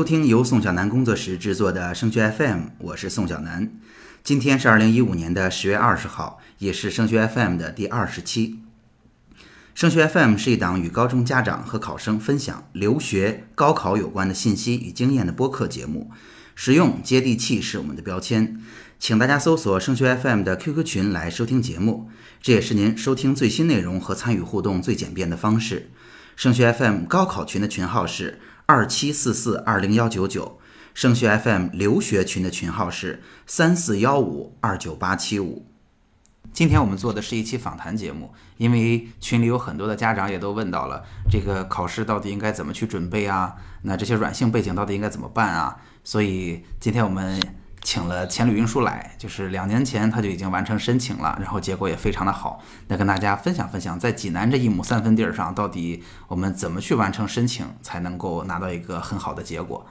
[0.00, 3.70] 收听由宋小南工作室制作的升学 FM，我是宋小南。
[4.24, 8.60] 今天是二零一五年的十月二十号，也是升学 FM 的第二十期。
[9.74, 16.10] 升学 FM 是一档与高中家长和考生分享留学、高考有关的信息与经验的播客节目，
[16.54, 18.58] 实用接地气是我们的标签。
[18.98, 22.08] 请大家搜索升学 FM 的 QQ 群来收听节目，
[22.40, 25.90] 这也是您收听最新内容和参与互动最简便的方式。
[26.36, 28.40] 升学 FM 高考群的群号是。
[28.72, 30.60] 二七四四二零幺九九，
[30.94, 35.66] 升学 FM 留学群的群号是三四幺五二九八七五。
[36.52, 43.56] 今天我们做的是一期访谈节目，因为群里有很多的家长也都问到了，这个考试到底应该怎么去准备啊？
[43.82, 45.76] 那这些软性背景到底应该怎么办啊？
[46.04, 47.40] 所以今天我们。
[47.82, 52.62] 请了钱旅运输来，就是两年前他就已经完成申请了，然后结果也非常的好。
[52.88, 59.84] 那跟大家分享分享，在济南这一亩三分地儿上，到底我们怎么去完成申请，才能够拿到一个很好的结果？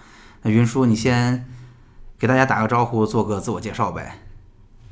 [0.43, 1.45] 那云叔，你先
[2.17, 4.19] 给大家打个招呼，做个自我介绍呗。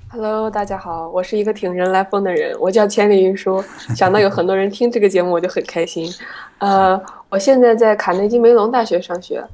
[0.09, 3.64] Hello，大家好，我是一个挺人来疯的人，我叫千里云舒。
[3.95, 6.11] 想到有很多人听这个节目，我就很开心。
[6.59, 6.99] 呃，
[7.30, 9.45] 我现在在卡内基梅隆大学上学。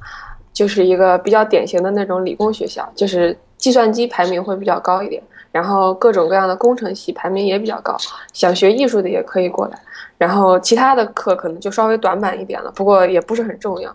[0.54, 7.96] 就是一个比较典型的那种理工学校，就是计算机排名会比较高一点，然后各种各样的工程系排名也比较高，
[8.32, 9.78] 想学艺术的也可以过来，
[10.16, 13.92] 然后其他的课可能就稍微短板一点了，不过也不是很重要。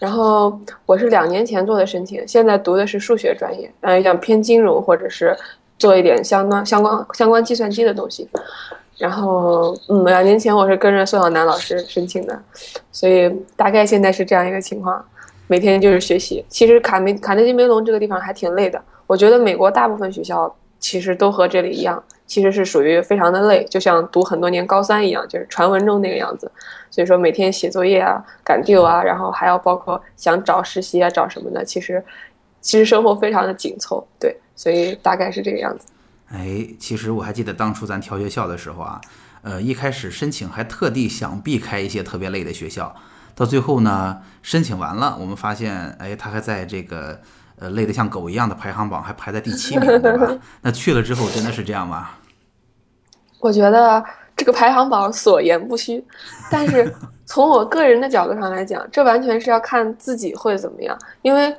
[0.00, 5.36] 然后我是两年前做的申请，现在读的是数学专业，嗯，想偏金融或者是
[5.78, 8.28] 做一点相关相关相关计算机的东西。
[8.98, 12.38] 然后，嗯，两年前我是跟着宋晓南老师申请的，
[12.92, 15.02] 所以大概现在是这样一个情况。
[15.50, 18.80] 每天就是学习，其实卡梅卡内基梅隆这个地方还挺累的。
[19.08, 26.48] 我觉得美国大部分学校其实都和这里一样，其实是属于非常的累，就像读很多年高三一样，就是传闻中那个样子。
[26.88, 32.00] 所以说每天写作业啊、赶 due 啊，然后还要包括想找实习啊、找什么的，其实
[32.60, 34.06] 其实生活非常的紧凑。
[34.20, 35.84] 对，所以大概是这个样子。
[36.28, 39.00] 哎，其实我还记得当初咱调学校的时候啊，
[39.42, 42.94] 呃，一开始申请还特地想避开一些特别累的学校。
[43.40, 47.18] 到最后呢，申请完了，我们发现，哎，他还在这个
[47.58, 50.30] 呃累得像狗一样的排行榜还排在第七名，对吧？
[50.60, 52.10] 那去了之后真的是这样吗？
[53.38, 54.04] 我觉得
[54.36, 56.04] 这个排行榜所言不虚，
[56.50, 60.94] 但是 从我个人的角度上来讲，这完全是要看自己会怎么样。
[61.22, 61.56] 因为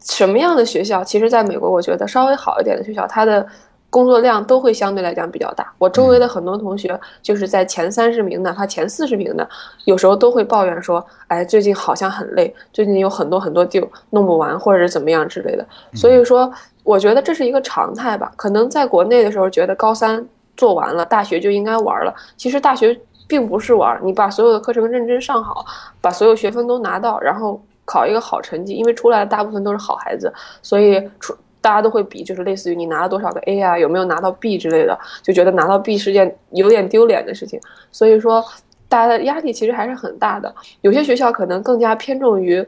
[0.00, 3.48] 什么样的学校，其实在美国，我觉得稍微好一点的学校，它的。
[3.92, 5.70] 工作量都会相对来讲比较大。
[5.76, 9.46] 我周围的很多同学就是在前三十名，哪怕前四十名的，
[9.84, 16.50] 有时候都会抱怨说：“哎，最近好像很累，最近有很多很多 due 弄不完，或者是怎么样之类的。”所以说，
[16.84, 18.32] 我觉得这是一个常态吧。
[18.34, 20.26] 可能在国内的时候，觉得高三
[20.56, 22.14] 做完了，大学就应该玩了。
[22.38, 22.98] 其实大学
[23.28, 25.66] 并不是玩，你把所有的课程认真上好，
[26.00, 28.72] 把所有学分都拿到，然后考一个好成绩。
[28.72, 30.32] 因为出来的大部分都是好孩子，
[30.62, 31.36] 所以出。
[31.62, 37.58] 大家都会比，就是类似于你拿了多少个 A 啊，有没有拿到 B 之类的，就觉得拿到 B 是件有点丢脸的事情。
[37.90, 38.44] 所以说，
[38.86, 40.54] 大家的压力其实还是很大的。
[40.82, 42.62] 有些学校可能更加偏重于。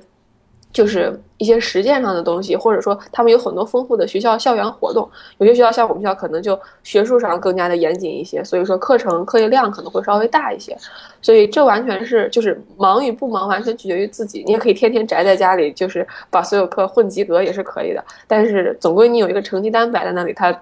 [0.75, 5.09] 就是一些实践上的东西，或者说他们有很多丰富的学校校园活动。
[5.39, 10.77] 有些学校像我们学校，可能就学术上更加的严谨一些，所以说课程课业量可能会稍微大一些。
[11.23, 14.43] 所以这完全是就是忙与不忙，完全取决于自己。
[14.45, 18.05] 你也可以天天宅在家里，就是把所有课混及格也是可以的。
[18.27, 20.53] 但是总归你有一个成绩单摆在那里，它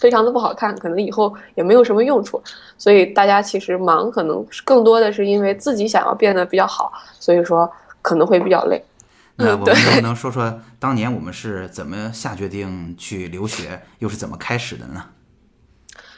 [0.00, 2.40] 非常的不好看，可能以后也没有什么用处。
[2.78, 6.90] 所以大家其实忙，可能更多的是因为自己想要变得比较好，
[7.20, 7.70] 所以说
[8.00, 8.82] 可能会比较累。
[9.38, 15.04] 那我们能不能说说当年我们是怎么下决定去留学，又是怎么开始的呢？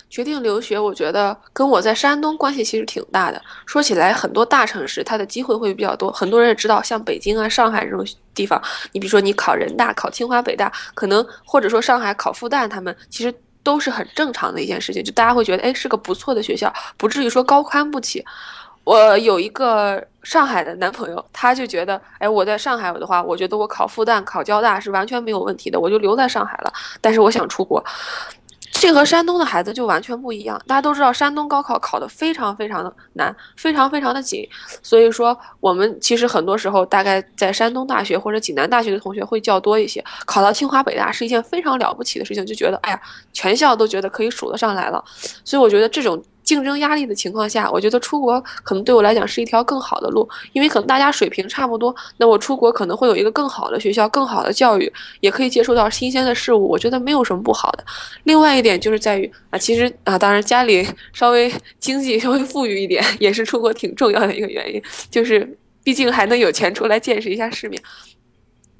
[0.08, 3.40] 决定留学，我觉得跟我在山东关系其实挺大的。
[3.66, 8.04] 说起来，很多大城市它的机会会比较多，很多人也知道，像北京啊、上海这种
[8.34, 8.60] 地方，
[8.92, 13.32] 你比如说你考人大、考清华、北大，可能或者说上海考复旦，他们其实
[13.62, 18.24] 都是很正常的一件事情，就大家会觉得，哎，是个不错的学校，不至于说高攀不起。
[18.84, 26.72] 我有一个上海的男朋友，他就觉得，哎，我在上海的话，我觉得我考复旦、考交大是完全没有问题的，我就留在上海了。
[27.00, 27.84] 但是我想出国，
[28.72, 30.60] 这和山东的孩子就完全不一样。
[30.66, 34.48] 大家都知道，山东高考考得非常非常的难，非常非常的紧。
[34.82, 40.02] 所以说，我们其实很多时候，大概在山东大学或者济南大学的同学会较多一些。
[40.24, 43.00] 考到清华北大是一件非常了不起的事情，就觉得，哎呀，
[43.32, 45.04] 全校都觉得可以数得上来了。
[45.44, 46.20] 所以我觉得这种。
[46.50, 57.84] 竞争压力的情况下，我觉得出国可能对我来讲是一条更好的路，因为可能大家水平差不多，那我出国可能会有一个更好的学校、更好的教育，也可以接触到新鲜的事物，我觉得没有什么不好的。
[58.24, 67.80] 另外一点就是在于啊，其实啊，当然家里 稍微经济稍微富裕一点，也是出国挺重要的一个原因，就是毕竟还能有钱出来见识一下世面。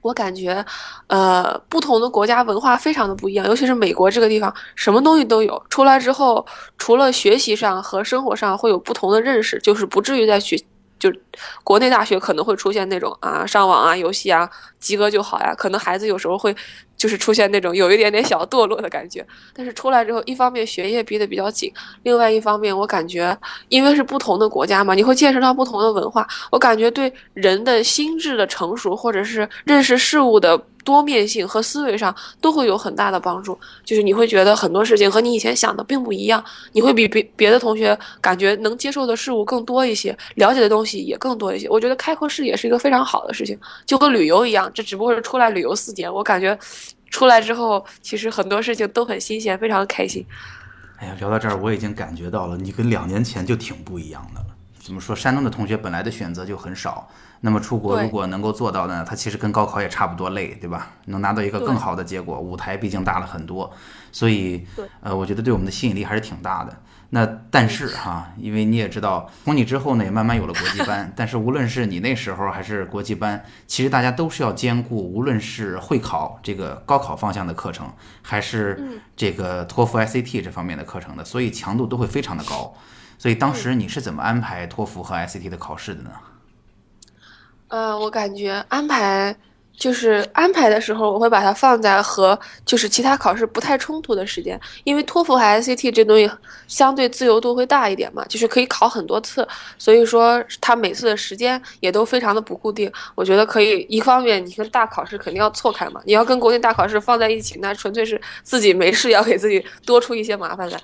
[0.02, 0.64] 我感觉，
[1.08, 5.62] 呃，不同的国家文化非常的不一样，尤其是美国这个地方，什么东西都有。
[5.69, 6.44] 出来之后，
[6.79, 10.56] 除了学习上和生活上会有不同的认识，就是不至于在学。
[11.00, 11.12] 就
[11.64, 14.49] 国内大学可能会出现那种啊，上网啊，游戏啊，
[14.79, 15.52] 及格就好呀。
[15.56, 16.55] 可能孩子有时候会
[16.97, 19.26] 就是出现那种有一点点小堕落的感觉。
[19.55, 23.37] 但是出来之后，一方面学业逼得比较紧，另外一方面我感觉，
[23.69, 26.29] 因为是不同的国家嘛，你会见识到不同的文化。
[26.52, 30.62] 我感觉对人的心智的成熟，或者是认识事物的。
[30.85, 36.43] 多面性和思维上都会有很大的帮助，就是你会觉得很多事情和你以前想的并不一样，
[36.73, 41.69] 你会比别别的同学感觉能接受的事物更多一些，了解的东西也更多一些。
[41.69, 46.59] 我觉得开阔视野是一个非常好的事情，就跟旅游一样，这只不过是出来旅游四年，我感觉
[47.11, 50.25] 出来之后，其实很多事情都很新鲜，非常开心。
[50.99, 54.47] 哎呀，聊到这儿，我已经感觉到了，你跟两年前就挺不一样的了。
[54.83, 55.15] 怎么说？
[55.15, 57.09] 山东的同学本来的选择就很少。
[57.43, 59.05] 那么出国如果能够做到呢？
[59.09, 60.91] 它其实跟高考也差不多累，对吧？
[61.07, 63.73] 能拿到一个更好的结果，舞台毕竟大了很多，
[64.13, 64.67] 所以，
[65.01, 66.77] 呃，我觉得对我们的吸引力还是挺大的。
[67.13, 71.13] 那但是哈，因为你也知道，从你之后呢，也慢慢有了国际班。
[71.17, 77.91] 但是无论是你那时候还是国际班，其实大家都是要兼顾，无论是会考这个高考方向的课程，
[78.23, 82.73] 还是这个托福、SAT 这方面的课程的，所以强度都会非常的高。
[83.19, 86.11] 所以当时你是怎么安排托福和 SAT 的考试的呢？
[87.71, 89.35] 呃，我感觉安排
[89.77, 96.31] 就是安排的时候，我会把它放在和就是其他考试不太冲突的时间，因为托福和 SAT 这东西
[96.67, 99.47] 相对自由度会大一点嘛，就是可以考很多次，
[99.79, 102.93] 所以说它每次的时间也都非常的不固定。
[103.15, 110.79] 我觉得可以，一方面你跟大考试肯定要错开嘛，你要跟国内大考试放在一起，那纯粹是自己没事要给自己多出一些麻烦来。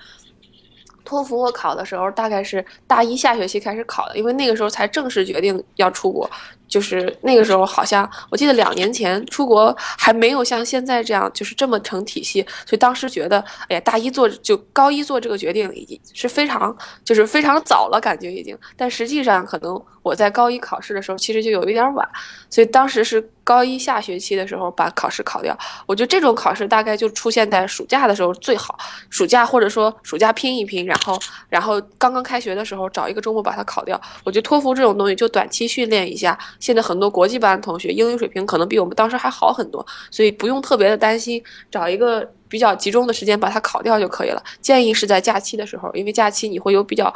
[1.05, 6.29] 托福我考的时候大概是大一下学期开始考的，因为那个时候才正式决定要出国。
[6.69, 12.43] 就是那个时候，好像我记得两年前出国还没有像现在这样，就是这么成体系。
[12.67, 18.57] 所以当时觉得，哎呀，大一做就高一做这个决定，已经是非常就是非常早了，感觉已经。
[18.77, 22.09] 但实际上，可能我在高一考试的时候，其实就有一点晚。
[22.49, 25.59] 所以当时是高一下学期的时候把考试考掉。
[25.85, 28.79] 我觉得这种考试大概就出现在暑假的时候最好，
[29.11, 31.19] 暑假或者说暑假拼一拼，然后
[31.49, 34.01] 然后刚刚开学的时候找一个周末把它考掉。
[34.23, 36.39] 我觉得托福这种东西就短期训练一下。
[36.61, 44.43] 现在很多国际班的同学英语水平可能比我们当时还好很多，所以不用特别的担心，找一个比较集中的时间把它考掉就可以了。
[44.61, 47.13] 建议是在假期的时候，因为假期你会有比较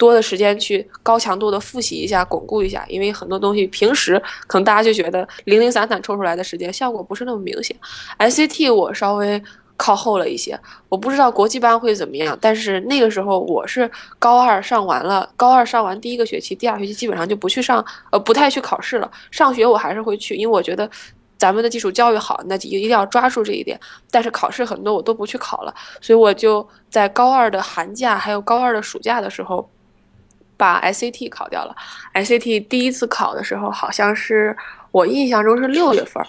[0.00, 2.84] 多的时间去高强度的复习一下、巩固一下。
[2.88, 7.76] 因为很多东西平时可能大家就觉得零零散散抽出来的时间效果不是那么明显。
[8.18, 9.40] SAT 我稍微。
[9.82, 10.60] 靠后了一些，
[10.90, 17.82] 我不知道国际班会怎么样，但是那个时候我是高二上完了，高二上完第一个学期，第二学期基本上就不去上，
[18.12, 19.10] 呃，不太去考试了。
[19.30, 20.86] 上学我还是会去，因为我觉得
[21.38, 23.80] 咱们的基础教育好，那就一定要抓住这一点。
[24.10, 29.66] 但是考试很多我都不去考了，所以我就在高二的寒假还有高二的暑假的时候，
[30.60, 31.74] 把 SAT 考掉了。
[32.12, 34.54] SAT 第一次考的时候，好像是
[34.90, 36.22] 我印象中是六月份。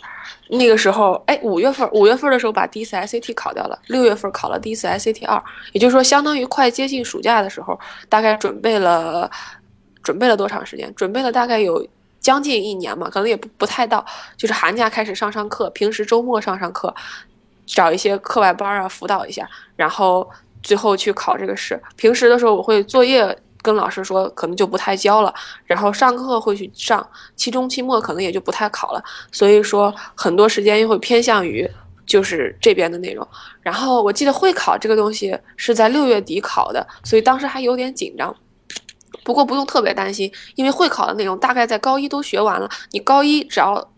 [0.48, 9.30] 那个时候，哎，五月份，五月份的时候把第一次 SAT 考掉了，六月份考了第一次 SAT 二，也就是说，相当于快接近暑假的时候，大概准备了，
[10.02, 10.94] 准备了多长时间？
[10.96, 11.86] 准备了大概有
[12.22, 14.06] 将近一年嘛，可能也不不太到，
[14.38, 16.94] 就是寒假开始上上课，平时周末上上课，
[17.66, 19.46] 找一些课外班啊辅导一下，
[19.76, 20.30] 然后
[20.64, 21.82] 最后去考这个试。
[21.98, 23.38] 平时的时候我会作业。
[23.62, 25.34] 跟老师说，可能就不太教了，
[25.66, 31.70] 然后上课会去上，期中、期末可能也就不太考了，所以说很多时间又会偏向于
[32.06, 33.28] 就是这边的内容。
[33.62, 38.36] 然后我记得会考这个东西是在六月底考的，所以当时还有点紧张。
[39.24, 43.92] 不过不用特别担心，因为会考的内容大概在高一都学完了，你高一只要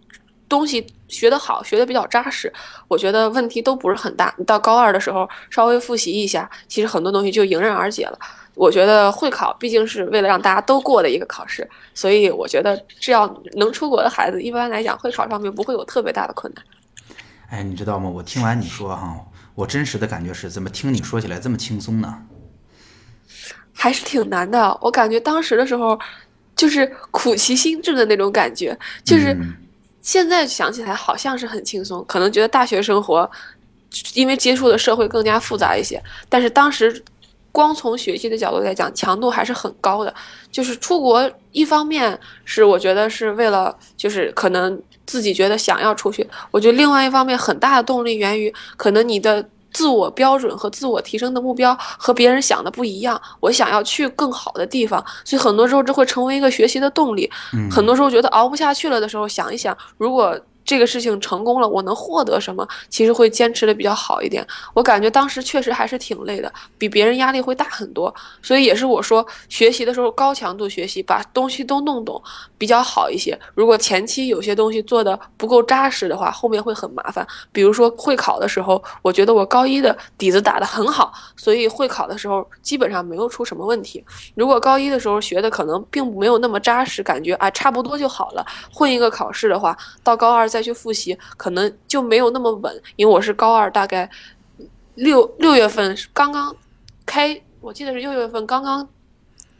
[0.50, 2.52] 东西学得好，学得比较扎实，
[2.90, 4.34] 我觉得问题都不是很大。
[4.38, 8.20] 你到高二的时候稍微复习一下，其实很多东西就迎刃而解了。
[8.56, 16.64] 我觉得会考毕竟是为了让大家都过的一个考试，所以我觉得只要能出国的孩子，一般来讲会考上面不会有特别大的困难。
[17.50, 18.08] 哎，你知道吗？
[18.08, 19.18] 我听完你说哈，
[19.56, 22.16] 我真实的感觉是怎么听你说起来这么轻松呢？
[23.74, 24.78] 还是挺难的。
[24.82, 26.00] 我感觉当时的时候
[26.56, 29.36] 就是苦其心志的那种感觉，就是
[30.02, 33.30] 现在想起来好像是很轻松，可能觉得大学生活
[34.14, 37.04] 因为接触的社会更加复杂一些，但是当时。
[37.54, 40.14] 光从学习的角度来讲，强度还是很高的。
[40.52, 46.28] 就是出国，一方面是我觉得是为了，就是可能自己觉得想要出去。
[46.50, 53.22] 我觉得另外一方面，很大的动力源于可能你的自我标准和自我提升的目标和别人想的不一样。
[53.40, 57.30] 我想要去更好的地方，所以很多时候这会成为一个学习的动力。
[57.70, 62.68] 很多时候觉得熬不下去了的时候，想一想，如果这个事情成功了，我能获得什么？
[62.90, 64.46] 其实会坚持的比较好一点。
[64.74, 68.14] 我感觉当时确实还是挺累的，比别人压力会大很多。
[68.42, 72.22] 所以也是我说，学习的时候高强度学习，把东西都弄懂
[72.58, 73.38] 比较好一些。
[73.54, 77.28] 如果前期有些东西做的不够扎实的话，后面会很麻烦。
[77.52, 84.02] 比如说会考的时候，我觉得我高一的底子打得很好，所以会考的时候基本上没有出什么问题。
[84.36, 90.48] 如果高一的时候学的可能并没有那么扎实，感觉啊差不多就好了，混一个考试的话，到高二。
[90.54, 94.08] 再去复习，可能就没有那么稳，因为我是高二，大概
[94.94, 96.56] 六六月份刚刚
[97.06, 98.88] 开，我记得是六月份刚刚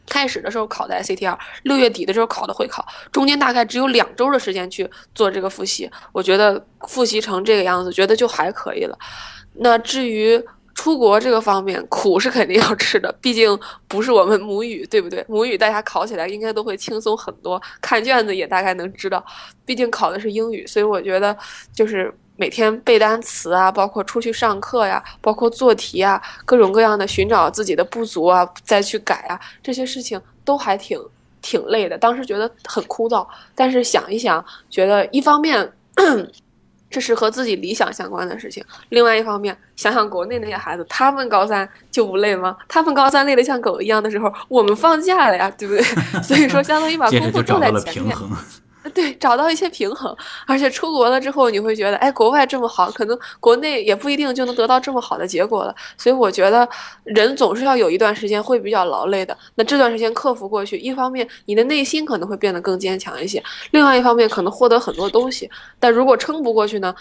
[0.08, 8.96] 开始的时候考的 SATR，，六月底的时候考的会考，中间大概只有两周的时间去做这个复习，我觉得复习成这个样子，觉得就还可以了。
[9.54, 10.40] 那至于。
[10.74, 15.24] 出国这个方面苦是肯定要吃的，毕竟不是我们母语，对不对？
[15.28, 19.24] 母语大家考起来应该都会轻松很多，看卷子也大概能知道。
[19.64, 21.36] 毕竟考的是英语，所以我觉得
[21.72, 31.00] 就是每天背单词啊，包括出去上课呀，包括做题啊，各种各样的寻找自己的不足啊，再去改啊，这些事情都还挺
[31.40, 31.96] 挺累的。
[31.96, 35.72] 当时觉得很枯燥，但是想一想，觉得一方面。
[36.94, 38.64] 这是和自己理想相关的事情。
[38.90, 42.56] 另外一方面，想想国内那些孩子，他们高三就不累吗？
[42.68, 45.82] 他们高三累得像狗一样的时候，我们放假了呀，对不对？
[46.22, 48.16] 所以说，相当于把功夫重在前面。
[48.92, 50.14] 对，找到一些平衡，
[50.46, 55.74] 而且出国了之后，你会觉得，哎，国外这么好，可能国内也不一定就能得到这么好的结果了。
[55.96, 56.68] 所以我觉得，
[57.04, 59.36] 人总是要有一段时间会比较劳累的。
[59.54, 65.50] 那这段时间克服过去，一方面你的内心可能会变得更坚强一些，另外一方面可能获得很多东西。
[65.80, 66.94] 但如果撑不过去呢？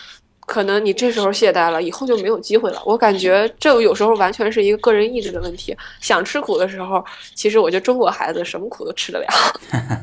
[0.46, 2.82] 可能你这时候懈怠了，以后就没有机会了。
[2.86, 5.76] 我感觉这有时候完全是一个个人意志的问题。
[6.00, 9.28] 想吃苦的时候，其实我觉得中国孩子什么苦都吃得了。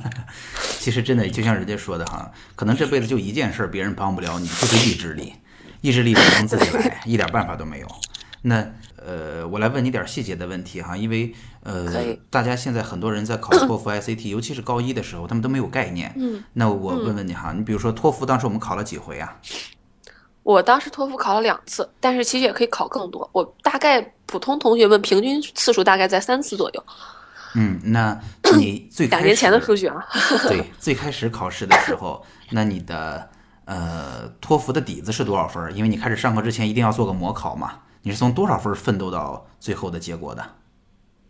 [0.79, 5.35] 其实真的就像人家说的哈，可能这辈子就一件事，别人帮不了你，就是意志力。
[5.83, 7.87] 意志力只能自己来，一点办法都没有。
[8.43, 8.67] 那
[8.97, 16.13] 呃，我来问你点细节的问题哈，因为呃，大家现在很多人在考托福、ICT，尤其是高一的时候，他们都没有概念。
[16.17, 16.43] 嗯。
[16.55, 19.37] 那我问问你哈，你比如说托福，当时我们考了几回啊？
[20.43, 23.29] 我当时托福考了两次，但是其实也可以考更多。
[23.33, 26.85] 我大概普通同学们平均次数大概在三次左右。
[27.55, 28.19] 嗯，那
[28.57, 30.07] 你 最两年前的数据啊？
[30.49, 33.29] 对，最开始考试的时候，那你的
[33.67, 35.77] 呃托福的底子是多少分？
[35.77, 37.73] 因为你开始上课之前一定要做个模考嘛。
[38.03, 40.43] 你是从多少分奋斗到最后的结果的？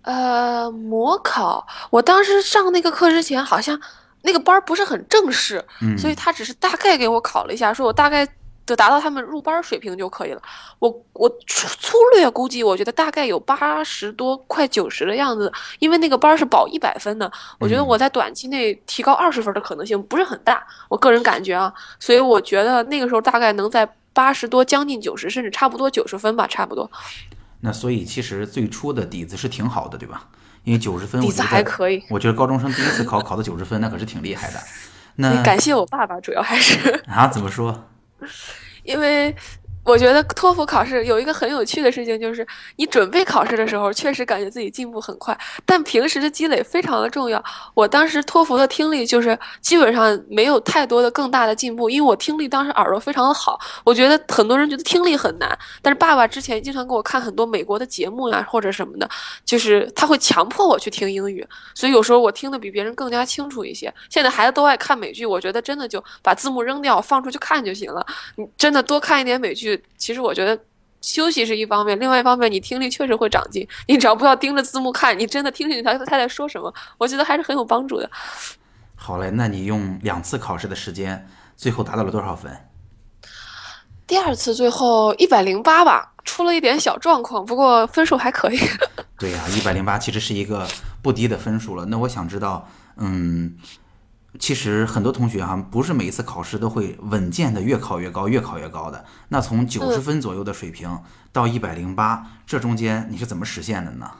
[0.02, 3.78] 呃，模考，我当时上那个课之前好像
[4.22, 5.64] 那个班不是很正式，
[5.98, 8.28] 所以他只是大概给我考了一下，说我大概。
[8.66, 10.40] 就达到他们入班水平就可以了。
[10.78, 15.52] 我我粗粗略估计，我觉得大概有八十多，快九十的样子。
[15.78, 20.64] 因为那个班是保一百分的，我觉得我在短期内提高二十分的可能性不是很大。
[20.88, 26.90] 我个人感觉啊，所以我觉得那个时候大概能在八十多，将近九十，甚至差不多九十分吧，差不多。
[27.60, 30.28] 那所以其实最初的底子是挺好的，对吧？
[30.64, 32.02] 因为九十分，底子还可以。
[32.08, 34.60] 我觉得高中生第一次考考到九十分，那可是挺厉害的。
[35.16, 37.26] 那感谢我爸爸，主要还是啊？
[37.28, 37.88] 怎么说？
[38.84, 39.34] 因为
[39.82, 42.46] 我觉得托福考试有一个很有趣的事情，就是
[42.76, 47.42] 你准备考试的时候，确实感觉自己进步很快，但平时的积累非常的重要。
[47.74, 53.58] 我当时托福的听力就是基本上没有太多的更大的进步，因为我听力当时耳朵非常的好。
[53.82, 59.08] 我觉得很多人觉得听力很难，但是爸爸之前经常给我看很多美国的节目呀或者什么的，
[59.44, 61.44] 就是他会强迫我去听英语，
[61.74, 63.92] 所以有时候我听的比别人更加清楚一些。
[64.10, 68.06] 现在孩子都爱看美剧，我觉得真的就把字幕扔掉，放出去看就行了。
[68.36, 69.69] 你真的多看一点美剧。
[69.96, 70.58] 其实我觉得
[71.00, 73.66] 休息是一方面，另外一方面你听力确实会长进。
[73.88, 78.10] 你只要不要盯着字幕看，你真的听进去他他在说什么，我觉得还是很有帮助的。
[78.94, 82.54] 好嘞，那你用两次考试的时间，最后达到了多少分？
[84.06, 88.58] 第二次最后一百零八吧，出了一点小状况，不过分数还可以。
[89.18, 90.66] 对呀，一百零八其实是一个
[91.00, 91.86] 不低的分数了。
[91.86, 93.56] 那我想知道，嗯。
[94.40, 99.04] 其实很多同学哈，不是每一次考试都会稳健的越考越高，越考越高的。
[99.28, 104.10] 那从九十分左右的水平到一百零八，这中间你是怎么实现的呢？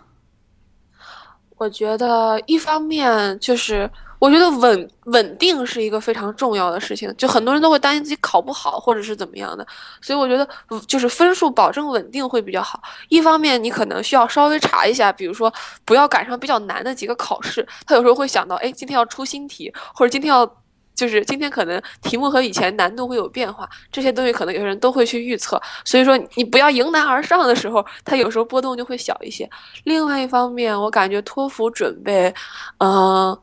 [1.57, 3.91] 我觉得一方面就是。
[4.21, 9.67] 我觉得稳稳定是一个非常重要的事情，就很多人都会担心自己考不好或者是怎么样的，
[10.03, 10.47] 所以我觉得
[10.87, 12.81] 就是分数保证稳定会比较好。
[13.09, 15.51] 一方面你可能需要稍微查一下，比如说
[15.87, 20.47] 不要赶上比较难的几个考试，他有时候会想到，哎，今天要出新题，或者今天要
[20.95, 25.59] 就是今天可能题目和以前难度会有变化，这些东西可能有些人都会去预测。
[25.83, 29.49] 所以说你不要迎难而上的时候，它有时候波动就会小一些。
[29.85, 32.35] 另外一方面，我感觉托福准备，
[32.81, 33.35] 嗯。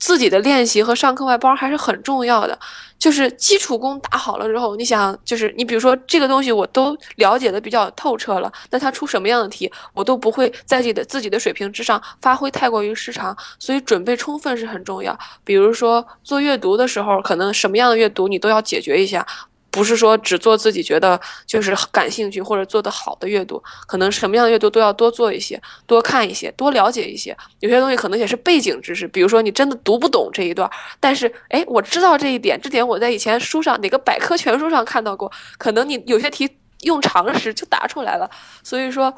[0.00, 2.58] 自己的练习和上课外包还是很重要的。
[2.98, 13.34] 就是基础功打好了之后，你想，就是你比如说这个东西我都了解的比较透彻了，那他出什么样的题，我都不会在自己的自己的水平之上发挥太过于失常。
[13.58, 15.18] 所以准备充分是很重要。
[15.44, 19.26] 比如说做阅读的时候，可能什么样的阅读你都要解决一下。
[19.70, 27.36] 不是说只做自己觉得就是感兴趣或者做得好的阅读，可能什么样的阅读都要多做一些，多看一些，多了解一些。
[27.60, 36.48] 有些东西可能也是背景知识，比如说你真的读不懂这一段，但是哎，我知道这一点，这点我在以前书上哪个百科全书上看到过，可能你有些题
[36.82, 38.30] 用常识就答出来了。
[38.62, 39.14] 所以说。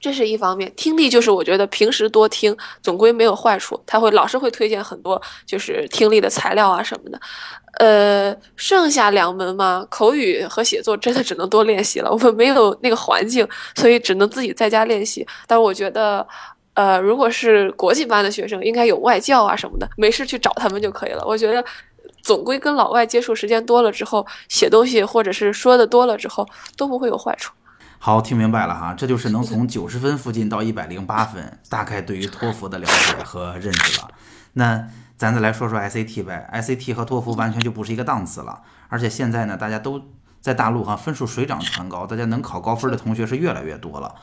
[0.00, 3.78] 这是一方面，听力就是我觉得平时多听，总归没有坏处。
[3.86, 7.20] 他会老师会推荐很多就是听力的材料啊什么的。
[7.74, 12.10] 呃，剩下两门嘛，口语和写作真的只能多练习了。
[12.10, 15.26] 我们没有那个环境，所以只能自己在家练习。
[15.46, 16.26] 但我觉得，
[16.74, 21.22] 呃，如果是国际班的学生，应该有外教啊什么的，没事去找他们就可以了。
[21.26, 21.64] 我觉得，
[22.22, 27.52] 总归跟老外接触时间多了之后，写东西或者是说的多了之后，都不会有坏处。
[28.02, 34.08] 好，听明白了哈，这就是能从九十分附近到一百零八分，大概对于托福的了解和认知了。
[34.54, 34.88] 那
[35.18, 38.62] 咱再来说说 SAT 呗，SAT 和托福完全就不是一个档次了。
[38.88, 40.00] 而且现在呢，大家都
[40.40, 44.14] 在大陆哈，分数水涨船高，大家能考高分的同学是越来越多了。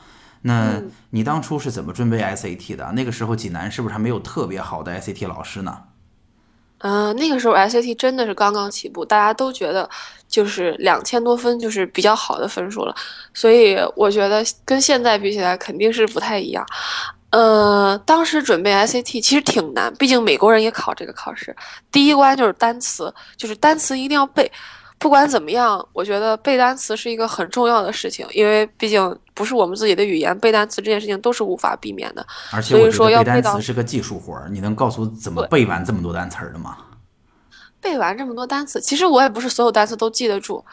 [0.42, 2.90] 那你当初是怎么准备 SAT 的？
[2.96, 5.84] 那个时候济南是不是还没有特别好的 SAT 老师呢？
[6.78, 9.88] 嗯，那个时候 SAT 真的是刚刚起步，大家都觉得
[10.28, 12.94] 就是两千多分就是比较好的分数了，
[13.34, 16.64] 所以我觉得跟现在比起来肯定是不太一样。
[17.30, 21.54] 呃，当时准备 SAT 其实挺难，毕竟美国人也考这个考试，
[21.92, 24.50] 第一关就是单词，就是单词一定要背。
[24.98, 32.26] 不管怎么样，我觉得背单词是一个很重要的事情，因为毕竟不是我们自己的语言，背单词这件事情都是无法避免的。
[32.50, 36.76] 而且我觉得背单词是个技术活儿，你能告诉怎么背完这么多单词的吗？
[37.80, 40.64] 背完这么多单词，其实我也不是所有单词都记得住。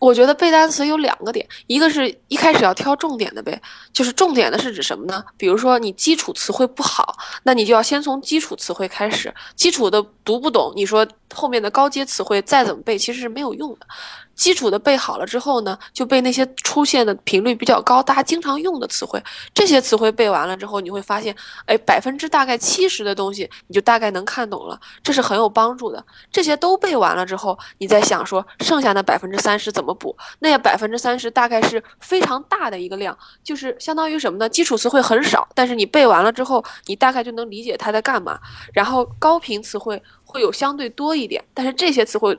[0.00, 3.58] 我觉得背单词有两个点，一个是一开始要挑重点的背，
[3.90, 5.24] 就是重点的是指什么呢？
[5.38, 13.86] 比如说你基础词汇不好，那你就要先从基础词汇开始，基础的读不懂，你说后面的高阶词汇再怎么背，其实是没有用的。
[14.34, 19.22] 基础的背好了之后呢，就背那些出现的频率比较高、大家经常用的词汇。
[19.54, 21.34] 这些词汇背完了之后，你会发现，
[21.66, 26.04] 哎，百分之大概七十的东西你就大概能看懂了，这是很有帮助的。
[26.32, 30.16] 这些都背完了之后，你再想说剩下那百分之三十怎么补？
[30.40, 34.48] 那百分之三十大概是非常大的一个量，就是相当于什么呢？
[34.48, 38.40] 基础词汇很少，但是你背完了之后，你大概就能理解它在干嘛。
[38.72, 40.02] 然后高频词汇
[40.34, 42.38] 会有相对多一点，但是这些词汇。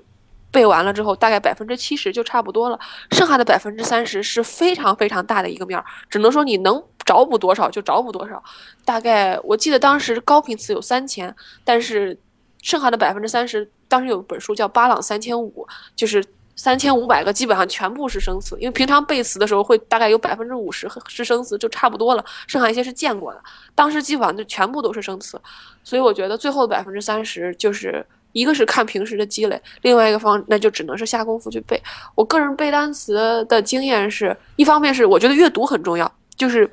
[0.51, 2.79] 背完了之后，大概百分之七十就差不多了，
[3.11, 8.41] 剩下的百分之三十是非常非常大的一个面儿，只能说你能找补多少就找补多少。
[8.85, 12.17] 大概我记得当时高频词有三千，但是
[12.61, 16.23] 剩下的百分之三十，当时有本书叫《巴朗三千五》，就是
[16.55, 23.41] 三千五百个基本上全部是生词，因为平常背词的时候会大概有百分之五十是生词，就差不多了，剩下一些是见过的。
[23.73, 25.39] 当时基本上就全部都是生词，
[25.83, 28.05] 所以我觉得最后的百分之三十就是。
[28.35, 31.81] 一个是看平时的积累，另外一个方那就只能是下功夫去背。
[32.15, 36.69] 我个人背单词的经验是一方面是我觉得阅读很重要，就是。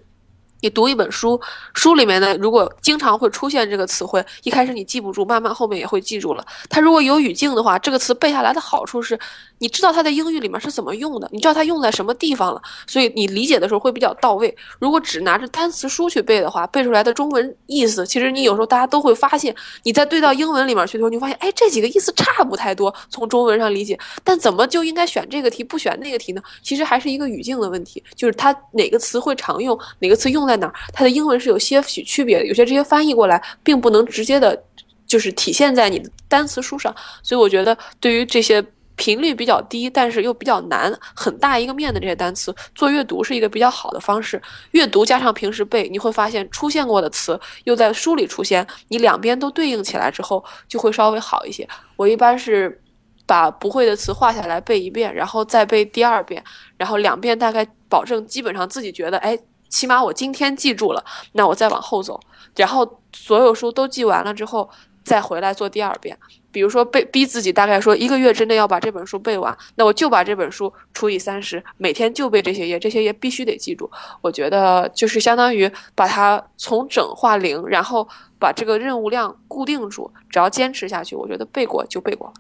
[0.63, 1.39] 你读一本书，
[1.75, 6.47] 书里面呢，如果经常会出现这个词汇，一开始你记不住，慢慢后面也会记住了。
[6.71, 9.19] 它如果有语境的话，这个词背下来的好处是，
[9.59, 14.57] 你知道它在英语里面是怎么用的，你知道它用在什么地方了，所以你理解的时候会比较到位。
[14.79, 26.41] 如果只拿着单词书去背的话，背出来的中文意思，其实你有时候大家都会发现，你在对到英文里面去的时候，你发现，哎，这几个意思差不太多，从中文上理解，但怎么就应该选这个题不选那个题呢？
[26.63, 30.52] 其实还是一个语境的问题，就是它哪个词汇常用，哪个词用在。
[30.53, 30.75] 在哪儿？
[30.93, 34.63] 它的英文是有些许区别的，有些这些翻译过来并不能直接的，
[35.07, 36.95] 就是体现在你的单词书上。
[37.23, 38.63] 所以我觉得，对于这些
[38.97, 44.41] 频率比较低，但是又比较难、很大一个面的这些单词，做阅读是一个比较好的方式。
[44.73, 51.67] 阅读加上平时背，你会发现出现过的词又在书里出现，你两边都对应起来之后，就会稍微好一些。
[51.97, 52.79] 我一般是
[53.25, 56.45] 把不会的词画下来背一遍，然后再背第二遍，
[56.77, 59.39] 然后两遍大概保证基本上自己觉得，哎。
[59.73, 62.21] 起码我今天记住了，那我再往后走，
[62.55, 64.69] 然后所有书都记完了之后，
[65.03, 66.17] 再回来做第二遍。
[66.53, 73.91] 比如说背逼自己，大概说一个月之内要把这本书背完，那我就把这本书除以三十，每天就背这些页，这些页必须得记住。
[74.21, 78.07] 我觉得就是相当于把它从整化零，然后
[78.39, 82.35] 把这个任务量固定住，只要坚持下去，我觉得背过就背过了。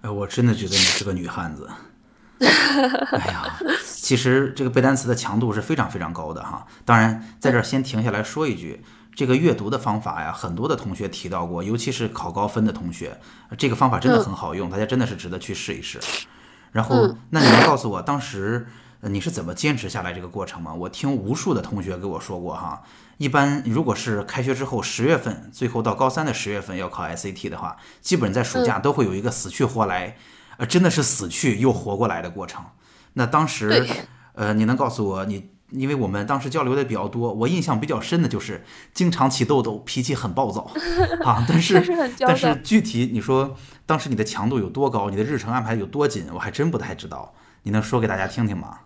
[0.00, 1.68] 哎，我真的觉得你是个女汉子。
[3.18, 6.66] 哎呀，其实这个背单词的强度是非常非常高的哈。
[6.84, 13.18] 当然，在这儿先停下来说一句，这个阅读的方法呀，很多的同学提到过，尤其是考高分的同学，
[13.56, 15.98] 这个方法真的很好用，大家真的是值得去试一试。
[16.72, 18.66] 然后，那你能告诉我当时
[19.02, 20.74] 你是怎么坚持下来这个过程吗？
[20.74, 22.82] 我听无数的同学给我说过哈，
[23.18, 30.16] 一般如果是开学之后十月份，最后到高三的十月份要考 SAT 的话，基本在暑假都会有一个死去活来，
[30.58, 32.64] 呃，真的是死去又活过来的过程。
[33.14, 33.86] 那当时，
[34.34, 35.50] 呃，你能告诉我你？
[35.70, 40.70] 因为我们当时交流的比较多，我印象比较深的就是经常起痘痘，脾气很暴躁
[41.24, 41.44] 啊。
[41.48, 41.82] 但是
[42.20, 47.34] 但是具体你说当时你的强度有多高，你的日程安排有多紧，我还真不太知道。
[47.64, 48.78] 你能说给大家听听吗？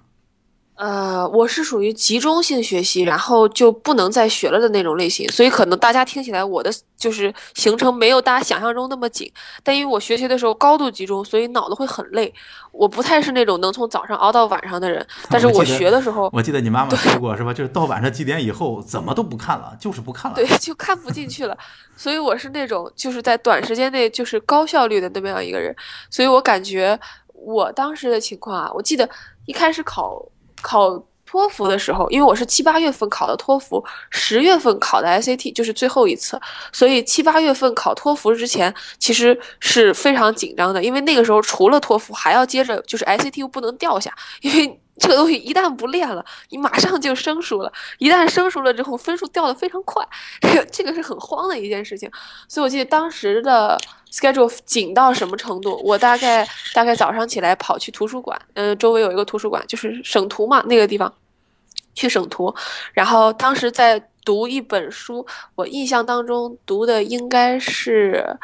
[0.79, 9.29] 呃，我是属于集中性学习，然后就不能再学了的那种类型，所以可能大家听起来我的就是行程没有大家想象中那么紧，
[9.64, 12.33] 但因为我学习的时候高度集中，所以脑子会很累。
[12.71, 17.53] 我不太是那种能从早上熬到晚上的人，但是我学的时候，我记得你妈妈说过是吧？
[17.53, 21.59] 就是到晚上几点以后怎么都不看了，就是不看了，对，就看不进去了。
[21.97, 25.75] 所以我是那种就是在短时间内就是高效率的那么样一个人，
[26.09, 26.97] 所以我感觉
[27.35, 29.11] 我当时的情况啊，我记得
[29.45, 30.25] 一开始考。
[30.62, 36.40] 考托福的时候，因为我是七八月份考的托福，十月份考的 SAT，就是最后一次，
[36.73, 50.07] 所以七八月份考托福之前其实是非常紧张的，因为那个时候除了托福还要接着就是 SAT 又不能掉下，因为这个东西一旦不练了，你马上就生疏了，一旦生疏了之后分数掉的非常快，
[50.41, 52.11] 这 个这个是很慌的一件事情，
[52.49, 53.79] 所以我记得当时的。
[54.11, 55.79] schedule 紧到什么程度？
[55.85, 61.13] 我大概大概早上起来跑去图书馆，嗯，周围有一个图书馆，就是省图嘛，那个地方
[61.93, 62.55] 去省图。
[62.95, 68.35] 然后当时在读一本书，我印象当中读的应该是，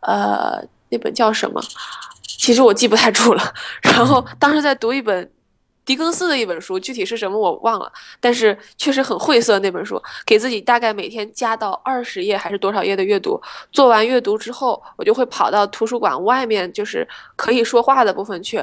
[0.00, 1.60] 呃，那本叫什么？
[2.22, 3.52] 其实我记不太住了。
[3.84, 5.30] 然后当时在读一本。
[5.88, 9.98] 狄更斯的一本书，具体是什么我忘了，但是确实很晦涩那本书。
[10.26, 13.40] 给自己大概每天加到二十页还是多少页的阅读，
[13.72, 18.62] 做完阅读之后，我就会跑到图书馆外面，就是可以说话的部分去，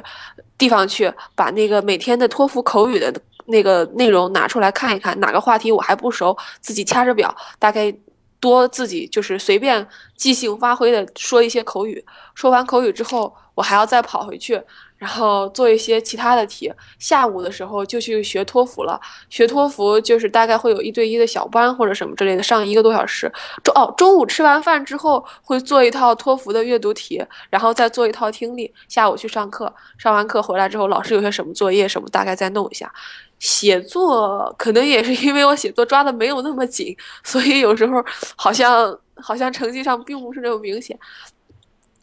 [0.55, 3.11] 地方去把那个每天的托福口语的
[3.47, 7.91] 那个内容拿出来看一看，哪个话题我还不熟，自己掐着表，大概
[8.39, 12.05] 多自己就是随便即兴发挥的说一些口语。
[12.35, 14.61] 说完口语之后，我还要再跑回去。
[14.97, 18.99] 然后做一些其他的题，下午的时候就去学托福了。
[19.29, 23.31] 学托福就是大概会有一对一的小班或者什么之类的，上一个多小时。
[23.63, 28.73] 中哦，中午吃完饭之后会做一套托福的阅读题，然后再做一套听力。
[28.87, 32.91] 下午去上课，上完课回来之后，老师有些什么作业什么，大概再弄一下。
[33.37, 38.03] 写作可能也是因为我写作抓的没有那么紧，所以有时候
[38.37, 40.97] 好像好像成绩上并不是那么明显。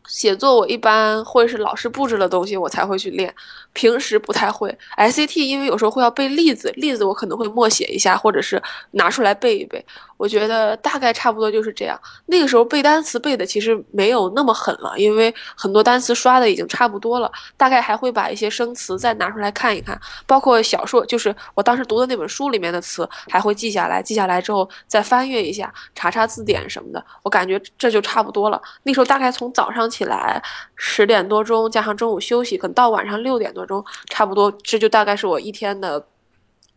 [0.07, 3.33] 写作我一般会是老师布置的东西，我才会去练。
[3.73, 9.83] 平时不太会，SAT 因为有时候会要背例子，例子我可能会默写一下，或者是拿出来背一背。
[10.19, 11.99] 我觉得大概差不多就是这样。
[12.27, 17.33] 那个时候背单词背的其实没有那么狠了，因为很多单词刷的已经差不多了。
[17.57, 24.03] 大概还会把一些生词再拿出来看一看，包括小说，就是我当时读的那本书里面的词，还会记下来。
[24.03, 27.05] 记下来之后再翻阅一下，查查字典什么的。
[27.23, 28.61] 我感觉这就差不多了。
[28.83, 30.43] 那时候大概从早上起来
[30.75, 33.67] 十点多钟，加上中午休息，可能到晚上六点多。
[33.67, 36.03] 钟差不多，这就大概是我一天的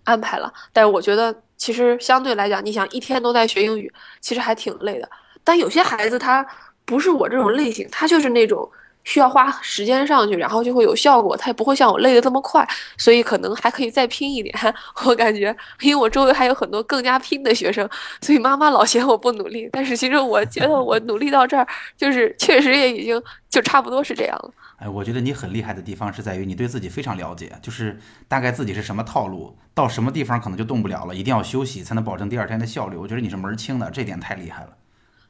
[0.03, 0.53] 安排了。
[0.73, 5.09] 但是我觉得，其实相对来讲，你想一天都在学英语，其实还挺累的。
[5.43, 6.45] 但有些孩子他
[6.83, 8.69] 不是我这种类型，他就是那种。
[9.05, 14.53] 需要花时间上去，然后就会有效果，它也不会像我累的这么快，所以可能还可以再拼一点。
[15.05, 17.89] 我感觉，因为我周围还有很多更加拼的学生，
[18.19, 19.69] 所以妈妈老嫌我不努力。
[19.71, 21.65] 但是其实我觉得我努力到这儿，
[21.95, 24.51] 就是确实也已经就差不多是这样了。
[24.77, 32.97] 哎，我觉得你很厉害的地方是在于你对自己非常了解，就是大概自己是什么套路，到什么地方可能就动不了了，一定要休息才能保证第二天的效率。
[32.97, 34.69] 我觉得你是门儿清的，这点太厉害了。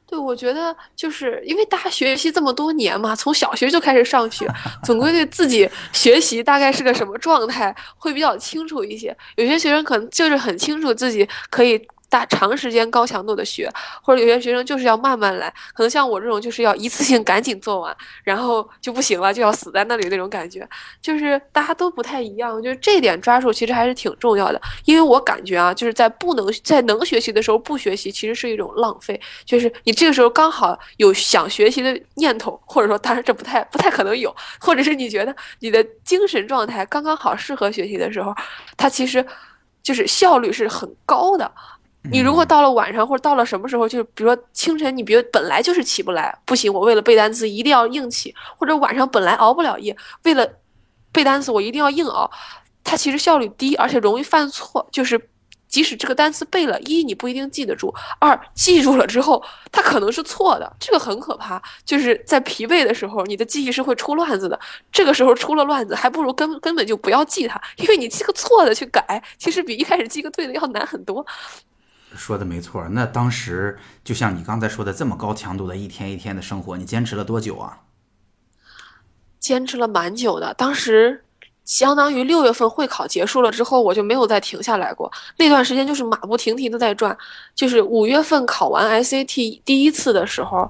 [0.06, 4.46] 对，我觉得就是因为大家学习这么多年嘛，从小学就开始上学，
[4.84, 9.16] 总归对自己学习大概是个什么状态会比较清楚一些。
[9.34, 11.86] 有些学生可能就是很清楚自己可以。
[12.08, 13.70] 大长时间高强度的学，
[14.02, 20.66] 或者有些学生就是要慢慢来，可能像我这种就是要一次性赶紧做完，然后就不行了，就要死在那里那种感觉，
[21.02, 22.62] 就是大家都不太一样。
[22.62, 29.20] 就是这点抓住其实还是挺重要的，因为我感觉啊，就是在不能在能学习的时候不学习，其实是一种浪费。
[29.44, 38.34] 就是你这个时候刚好有想学习的念头，或者说当然这不太不太可能有，或者是你觉得你的精神状态刚刚好适合学习的时候，
[38.76, 39.24] 它其实
[39.82, 41.50] 就是效率是很高的。
[42.10, 50.48] 你如果到了晚上或者到了什么时候，就是比如说清晨，你比如本来就是起不来，不行，我为了背单词一定要硬起，或者晚上本来熬不了夜，为了
[51.12, 52.30] 背单词我一定要硬熬，
[52.84, 55.28] 它其实效率低，而且容易犯错，就是。
[55.68, 59.42] 即使这个单词背了，一你不一定记得住，二记住了之后
[59.72, 61.60] 它可能是错的，这个很可怕。
[61.84, 64.58] 就是在疲惫的时候，你的记忆是会出乱子的。
[64.92, 71.26] 这个时候出了乱子，还不如根根本就不要记它，因为你记个错的去改，其实比一开始记个对的要难很多。
[72.16, 77.80] 说的没错，那当时就像你刚才说的，这么高强度的一天一天的生活，你坚持了多久啊？
[79.38, 81.22] 坚持了蛮久的，当时
[81.64, 85.12] 相当于六月份会考结束了之后，我就没有再停下来过。
[85.36, 87.16] 那段时间就是马不停蹄的在转，
[87.54, 90.68] 就是五月份考完 SAT 第一次的时候，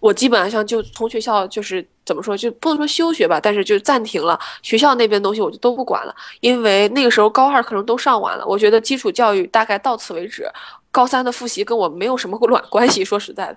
[0.00, 10.50] 我基本上就从学校就是怎么说，就不能说休学吧，但是就暂停了学校那边东西，我就都不管了，因为那个时候高二课程都上完了，我觉得基础教育大概到此为止。
[10.90, 13.54] 高三的复习跟我没有什么 卵关系，说实在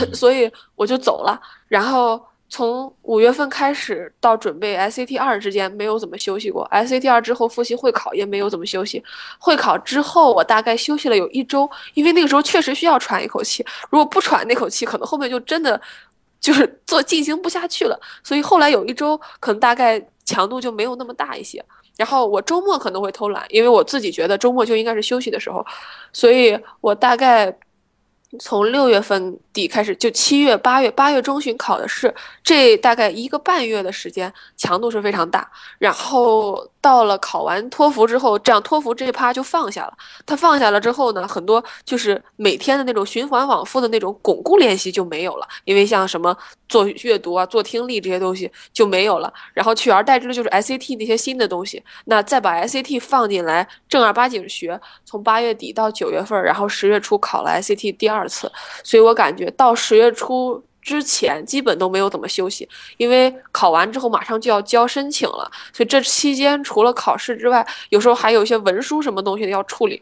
[0.00, 1.40] 的， 所以我就走了。
[1.68, 9.02] 然后从五月份开始到准备 SAT 二之间没有怎么休息过，SAT 二之后复习会考也没有怎么休息。
[9.38, 15.80] 会考之后我大概休息了有一周，因为那个时候确实需要喘一口气，如果不喘那口气，可能后面就真的
[16.40, 18.00] 就是做进行不下去了。
[18.22, 21.64] 所以后来有一周可能大概强度就没有那么大一些。
[21.96, 25.64] 然后我周末可能会偷懒，因为我自己觉得周末就应该是休息的时候，
[26.12, 27.56] 所以我大概。
[28.40, 32.14] 从六月份底开始，就七月、八月、八月中旬考的试，
[32.44, 35.50] 这大概一个半月的时间，强度是非常大。
[35.78, 39.94] 然后到了考完托福之后，这样托福这趴就放下了。
[40.26, 46.36] 他放下了之后呢，很多就是每天的那种循环往复的那种巩固练习就没有了，因为像什么
[46.68, 49.32] 做阅读啊、做听力这些东西就没有了。
[49.54, 51.82] 然后取而代之的就是 SAT 那些新的东西。
[52.04, 58.26] 那再把 SAT 放进来，正儿八经学，从八月底到九月份，然后十月初考了 SAT 第二。
[58.28, 58.50] 次，
[58.82, 70.00] 所以我感觉到十月初之前基本都没有怎么休息，因为考完之后马上就要交申请了，所以这期间除了考试之外，有时候还有一些文书什么东西要处理，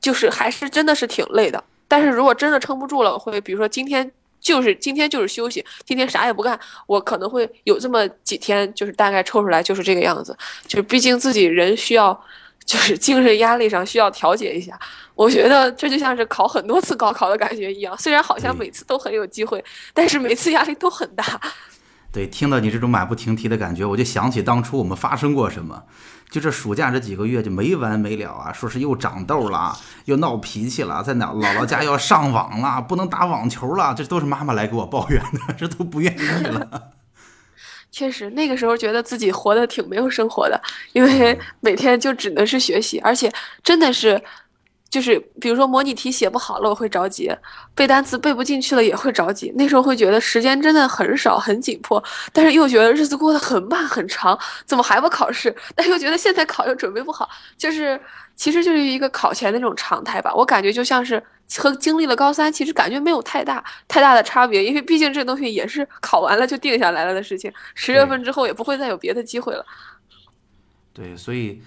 [0.00, 1.62] 就是还是真的是挺累的。
[1.86, 10.36] 但是如果真的撑不住了，会比如说今天就是今天就是休息，今天啥也不干，我可能会有这么几天，就是大概抽出来就是这个样子，
[10.66, 12.20] 就毕竟自己人需要。
[12.64, 14.78] 就是精神压力上需要调节一下，
[15.14, 21.24] 我觉得这就像是考很多次高考的感觉一样，虽然好像每次都很有机会，但是每次压力都很大。
[22.10, 25.82] 对，听到你这种马不停蹄的感觉，我就想起当初我们发生过什么。
[26.30, 36.90] 就这暑假这几个月就没完没了啊，说是又长痘了，又闹脾气了，在姥姥姥家要上网了，不能打网球了，这都是妈妈来给我抱怨的，这都不愿意了。
[37.94, 40.60] 确实，那个时候觉得自己活得挺没有生活的，
[40.92, 44.20] 因为每天就只能是学习，而且真的是。
[44.90, 47.28] 就是比如说模拟题写不好了，我会着急；
[47.74, 49.52] 背单词背不进去了也会着急。
[49.56, 52.00] 那时候会觉得时间真的很少，很紧迫，
[52.32, 55.52] 但是又觉得日子过得很慢很长，怎么还不考试？
[55.74, 57.28] 但又觉得现在考又准备不好，
[57.58, 58.00] 就是
[58.36, 60.32] 其实就是一个考前的那种常态吧。
[60.32, 61.20] 我感觉就像是
[61.58, 69.64] 和经历了高三，其实感觉没有太大太大的差别，因为毕竟这东西也是考完了就定下来了的事情，十月份之后也不会再有别的机会了。
[70.92, 71.62] 对，所以。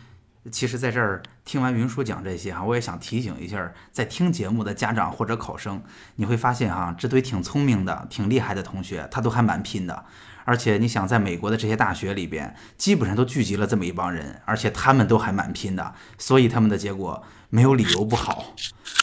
[0.50, 5.84] 其实，在这儿听完云叔讲这些哈，我也想提醒一下在听节目的家长或者考生，
[6.16, 10.06] 你会发现哈，这堆挺聪明的、挺厉害的同学，他都还蛮拼的。
[10.48, 18.56] 而且，你想，在美国的这些大学里边，基本上都聚集了这么一帮人，而且他们都还蛮拼的，所以他们的结果没有理由不好。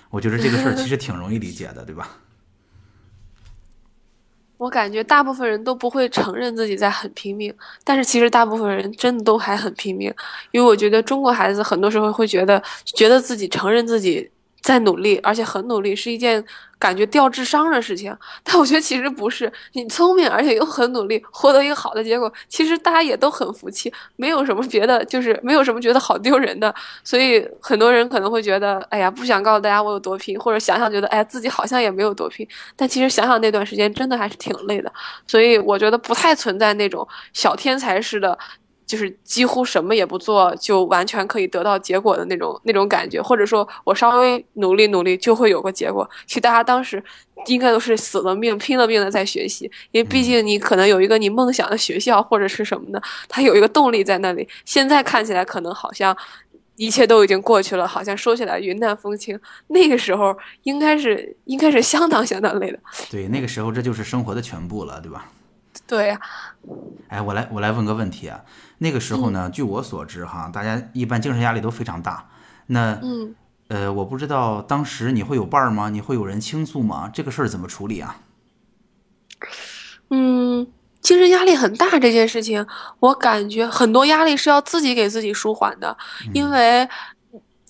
[0.08, 2.16] 我觉得这个事儿其实挺容易理解的，对吧？
[4.56, 7.54] 我感觉大部分人都不会承认自己在很拼命，
[7.84, 10.10] 但是其实大部分人真的都还很拼命，
[10.50, 14.30] 因为我觉得中国孩子很多时候会觉得，觉得自己承认自己。
[14.64, 16.42] 在努力，而且很努力，是一件
[16.78, 18.16] 感觉掉智商的事情。
[18.42, 26.74] 但我觉得其实不是，你聪明而且又很努力，获得一个好的结果，其实大家也都很服气，没有什么别的，就是没有什么觉得好丢人的。
[27.04, 32.48] 所以很多人可能会觉得，哎呀，不想告诉大家我有多拼，或者想想觉得，哎，自己好像也没有多拼。
[32.74, 34.90] 但其实想想那段时间真的还是挺累的。
[35.26, 38.38] 所以我觉得不太存在那种小天才式的。
[38.86, 46.08] 就是几乎什么也不做就完全可以得到结果的那种那种感觉，或者说我稍微努力努力就会有个结果。
[46.26, 47.02] 其实大家当时
[47.46, 54.46] 应该都是死了命拼了命的在学习，因为毕竟你可能有一个你梦想的学校或者是什么的，它有一个动力在那里。
[54.64, 56.16] 现在看起来可能好像
[56.76, 59.38] 一切都已经过去了，好像说起来云淡风轻。
[59.68, 62.78] 那个时候应该是应该是相当 相当累的。
[63.10, 65.30] 对，那个时候这就是生活的全部了，对吧？
[65.86, 66.20] 对呀。
[67.08, 68.40] 哎，我来我来问个问题啊。
[68.84, 72.28] 那个时候呢，据我所知，哈，大家一般精神压力都非常大。
[72.66, 73.34] 那，嗯，
[73.68, 75.88] 呃，我不知道当时你会有伴儿吗？
[75.88, 77.10] 你会有人倾诉吗？
[77.10, 78.20] 这个事儿怎么处理啊？
[80.10, 80.66] 嗯，
[81.00, 82.66] 精神压力很大这件事情，
[83.00, 85.96] 我感觉很多压力是要自己给自己舒缓的，
[86.34, 86.86] 因为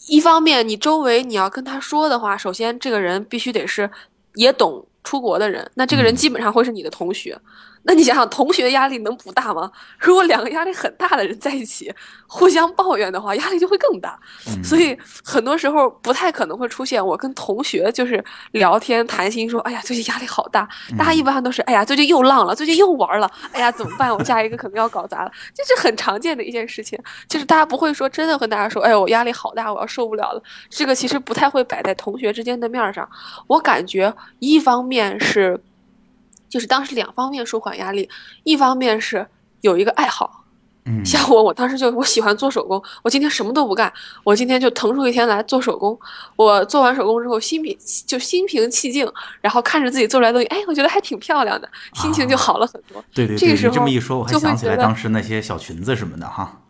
[0.09, 3.89] 一方面你周围你要跟他说的话，首先这个人必须得是
[4.35, 7.39] 也懂出国的人，那这个人基本上会是你的同学。
[7.85, 9.71] 那你想想，同学压力能不大吗？
[9.99, 11.93] 如果两个压力很大的人在一起
[12.27, 14.19] 互相抱怨的话，压力就会更大。
[14.63, 20.69] 所以很多时候不太可能会出现我跟同学就是聊天谈心说，哎呀，最近压力好大。
[20.99, 24.11] 大家一般都是，哎呀，最近又浪了，最近又玩了，哎呀，怎么办？
[24.11, 25.31] 我下一个可能要搞砸了。
[25.55, 30.43] 这是很常见的一件事情，就是大家不会说真的跟大家说，哎，我压力好大，我要受不了了。
[30.71, 33.07] 这个其实不太会摆在同学之间的面上。
[33.47, 35.61] 我感觉一方面是。
[36.55, 38.09] 就是当时两方面舒缓压力，
[38.45, 39.27] 一方面是
[39.63, 40.45] 有一个爱好，
[40.85, 45.99] 嗯，像我，我当时就我喜欢做手工，我今天什么都不干，我今天就腾出一天来做手工。
[46.37, 49.05] 我做完手工之后，心平就心平气静，
[49.41, 53.05] 然后看着自己做出来的东西，哎，我觉得还挺漂亮的，心情就好了很多。
[53.13, 56.61] 对对，这个时候这么一说，我还想起来当时那些小裙子什么的哈。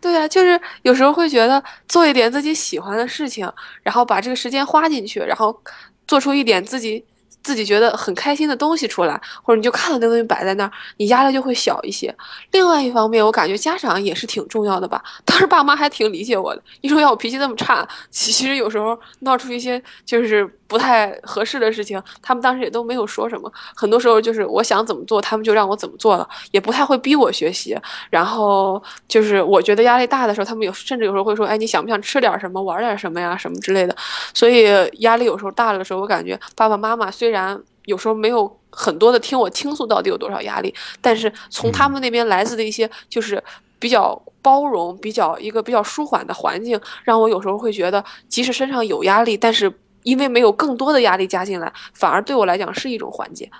[0.00, 3.50] 对啊，就是有时候会觉得做一点自己喜欢的事情，
[3.82, 5.60] 然后把这个时间花进去，然后
[6.06, 7.04] 做出一点自己。
[7.46, 12.12] 自己觉得很开心的东西出来，或者你就看到那东西摆在那儿，你压力就会小一些。
[12.50, 15.00] 另外一方面，我感觉家长也是挺重要的吧。
[15.24, 16.60] 当时爸妈还挺理解我的。
[16.80, 23.48] 你说要我脾气那么差，其实有时候闹出一些就是不太合适的事情，他们当时也都没有说什么。
[23.76, 27.78] 很多时候就是我想怎么做，他们就让我怎么做了，也不太会逼我学习。
[28.10, 33.94] 然后就是我觉得压力大的时候，他们有甚至有时候会说：“哎，你想不想吃点什么，玩点什么呀，什么之类的。”
[34.34, 34.66] 所以
[35.02, 37.35] 压力有时候大了的时候，我感觉爸爸妈妈虽然。
[37.36, 43.42] 然有时候没有很多的听我倾诉到底有多少压力，但是从他们那边来自的一些就是
[43.78, 49.72] 比较包容、比较一个比较舒缓的环境，让我有时候会觉得，即使身上有压力，但是
[50.02, 53.50] 因为没有更多的压力加进来，反而对我来讲是一种缓解。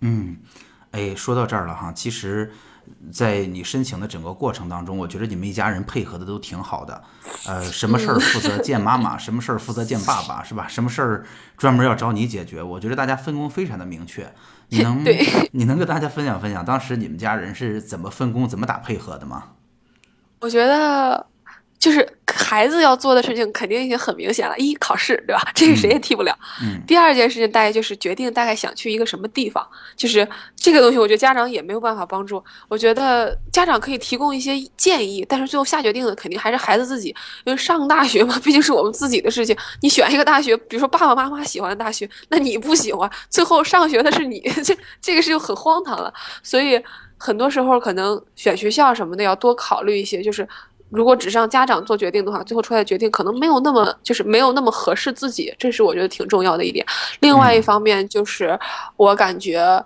[0.00, 0.36] 嗯，
[0.92, 2.52] 哎，说到这儿了哈，其实。
[3.12, 7.02] 在你申请的整个过程当中，我觉得你们一家人配合的都挺好的。
[7.46, 10.66] 呃，什么事儿负责见妈妈， 什么事儿负责见爸爸，是吧？
[10.68, 11.26] 什么事儿
[11.56, 12.62] 专门要找你解决？
[12.62, 14.32] 我觉得大家分工非常的明确。
[14.68, 15.04] 你能
[15.52, 19.44] 你能跟大家分享分享当时你们家人是怎么分工、怎么打配合的吗？
[20.40, 21.26] 我觉得
[21.80, 22.06] 就是。
[22.32, 25.42] 孩子要做的事情肯定已经很明显了，一考试，对吧？
[25.52, 26.36] 这个谁也替不了。
[26.62, 26.80] 嗯。
[26.86, 29.66] 第二件事情大概就是决定大概想去一个什么地方，
[29.96, 32.42] 就是这个东西，我觉得家长也没有办法帮助。
[32.68, 37.08] 我觉得家长可以提供一些建议，但是最后下决定的肯定还是孩子自己。
[37.44, 39.56] 因为上大学嘛，毕竟是我们自己的事情。
[39.82, 46.14] 你选一个大学，比如说爸爸妈妈喜欢的大学，那你不喜欢，最后上学的是你，这这个事就很荒唐了。
[46.44, 46.80] 所以
[47.18, 50.48] 很多时候可能选学校什么的要多考虑一些，就是。
[50.90, 56.84] 如果只让家长做决定的话，最后出来的决定可能没有那么就是没有那么合适自己，这是我觉得挺重要的一点。
[57.20, 58.58] 另外一方面就是，
[58.96, 59.82] 我感觉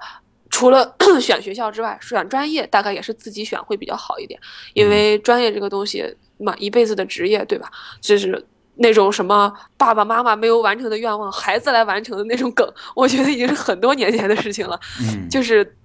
[0.51, 4.40] 除了 选学校之外，选专业大概也是自己选会比较好一点，
[4.73, 6.05] 因为专业这个东西
[6.38, 7.71] 嘛，一辈子的职业，对吧？
[8.01, 8.45] 就是
[8.77, 14.81] 那种什么爸爸妈妈没有完成的愿望，孩子来完成的那种梗，我觉得已经是很多年前的事情了。
[15.01, 15.77] 嗯，就是。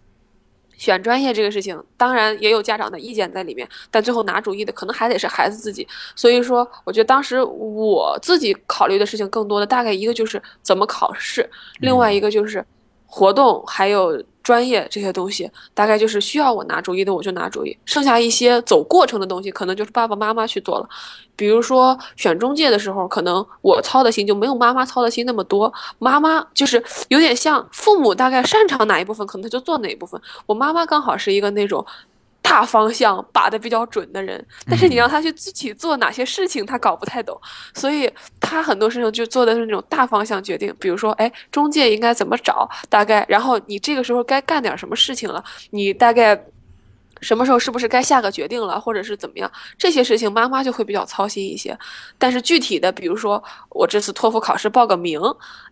[0.79, 5.87] 选专业这个事情，当然也有家长的意见在里面，但最后拿主意的可能还得是孩子自己。
[6.15, 11.47] 所以说，我觉得当时我自己考虑的事情更多的，大概一个就是怎么考试，
[11.81, 12.65] 另外一个就是
[13.05, 14.23] 活动，还有。
[14.49, 17.77] 专业这些东西，大概就是需要我拿主意的，我就拿主意。
[17.85, 20.89] 剩下一些走过程的东西，可能就是爸爸妈妈去做了。
[21.35, 25.71] 比如说选中介的时候，可能我操的心就没有妈妈操的心那么多。
[25.99, 30.19] 妈妈就是有点像父母，大概擅长哪一部分，可能他就做哪一部分。
[30.47, 31.85] 我妈妈刚好是一个那种。
[32.41, 37.39] 大方向把的比较准的人，但是你让他去具体做哪些事情，他搞不太懂，
[37.73, 40.75] 所以他很多事情就做的是那种大方向决定。
[40.79, 46.39] 比如说，哎，中介应该怎么找，大概，然后你这个时候该干点什么事情了，你大概。
[47.21, 49.51] 什么时候是不是该下个决定了，或者是怎么样？
[49.77, 51.77] 这些事情妈妈就会比较操心一些。
[52.17, 55.19] 但是具体的，比如说我这次托福考试报个名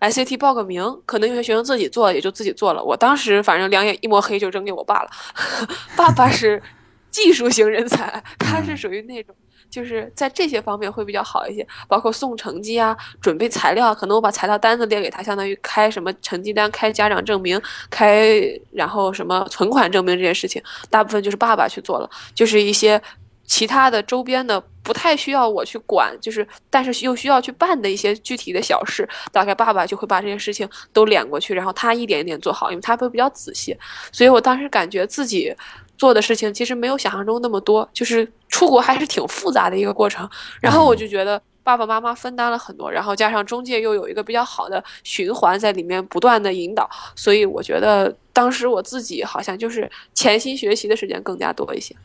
[0.02, 2.84] ，SAT 报个名，可能有些学生自己做也就自己做了。
[2.84, 5.10] 我当时反正两眼一抹黑就扔给我爸了。
[5.96, 6.62] 爸爸是
[7.10, 9.36] 技术型人才，他是属于那种。
[9.70, 18.42] 就是在这些方面会比较好一些，包括送成绩啊、准备材料，可能我把材料单子列给他，相当于开什么成绩单、开家长证明、开
[18.72, 22.10] 然后什么存款证明这些事情，大部分就是爸爸去做了。
[22.34, 23.02] 就是一些
[23.46, 33.78] 其他的周边的不太需要我去管，就是但是又需要去办的一些具体的小事，大概爸爸就会把这些事情都敛过去，然后他一点一点做好，因为他会比较仔细。
[34.12, 35.54] 所以我当时感觉自己。
[35.98, 40.30] 做的事情其实没有想象中那么多，就是出国还是挺复杂的一个过程。
[40.62, 51.96] 然后我就觉得爸爸妈妈分担了很多，然后加上中介又有一个比较好的循环在里面不断的引导，所以我觉得当时我自己好像就是潜心学习的时间更加多一些。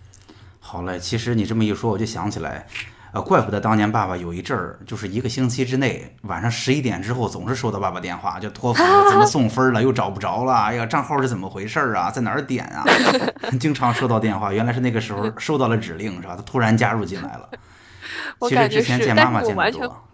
[0.58, 2.66] 好嘞，其实你这么一说，我就想起来，
[3.12, 12.84] 呃，怪不得当年爸爸有一阵儿，就是一个星期之内，晚上十一点之后总是收到爸爸电话，就托福怎么送分了，又找不着了，哎呀，账号是怎么回事啊，在哪儿点啊？
[13.60, 16.34] 经常收到电话，原来是那个时候收到了指令，是吧？
[16.34, 17.48] 他突然加入进来了。
[18.48, 20.04] 其实之前见妈妈见得多。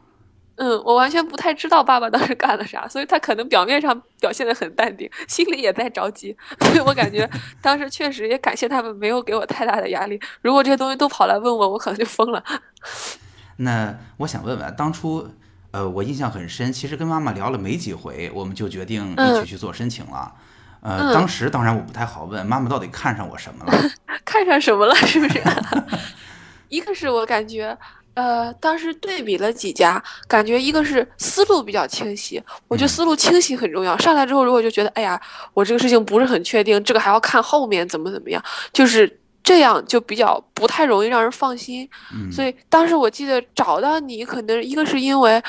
[0.58, 6.36] 嗯，我完全不太知道爸爸当时干了啥，所以他可能表面上表现的很淡定，心里也在着急。
[6.60, 7.28] 所以我感觉
[7.62, 10.20] 当时确实也感谢他们没有给我太大的压力。
[10.42, 12.42] 如果这些东西都跑来问我，我可能就疯了。
[13.58, 15.28] 那我想问问，当初
[15.70, 20.34] 呃，我印象很深，其实跟妈妈聊了没几回，我们就决定一起去做申请了。
[20.80, 23.72] 呃，当时当然我不太好问妈妈到底看上我什么了，
[24.24, 25.40] 看上什么了，是不是？
[26.68, 27.78] 一个是我感觉。
[28.18, 33.96] 呃，当时对比了几家，感觉一个是思路比较清晰，我觉得思路清晰很重要。
[33.96, 35.20] 上来之后，如果就觉得，哎呀，
[35.54, 38.42] 我这个事情不是很确定，这个还要看后面怎么怎么样，
[38.72, 41.88] 就是这样就比较不太容易让人放心。
[42.32, 45.40] 所以当时我记得找到你，可能一个是因为，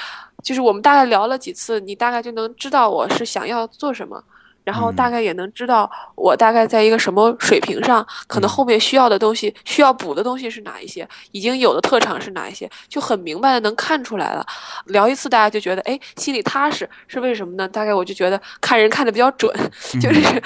[0.44, 4.24] 就是我们大概聊了几次，你大概就能知道我是想要做什么。
[4.64, 14.46] 然后大概也能知道我大概在一个什么水平上，可能后面需要的东西、需要补的东西是哪一些，已经有的特长是哪一些，就很明白的能看出来了。
[14.86, 17.68] 聊一次，大家就觉得哎，心里踏实，是为什么呢？
[17.68, 19.54] 大概我就觉得看人看的比较准，
[20.02, 20.44] 就是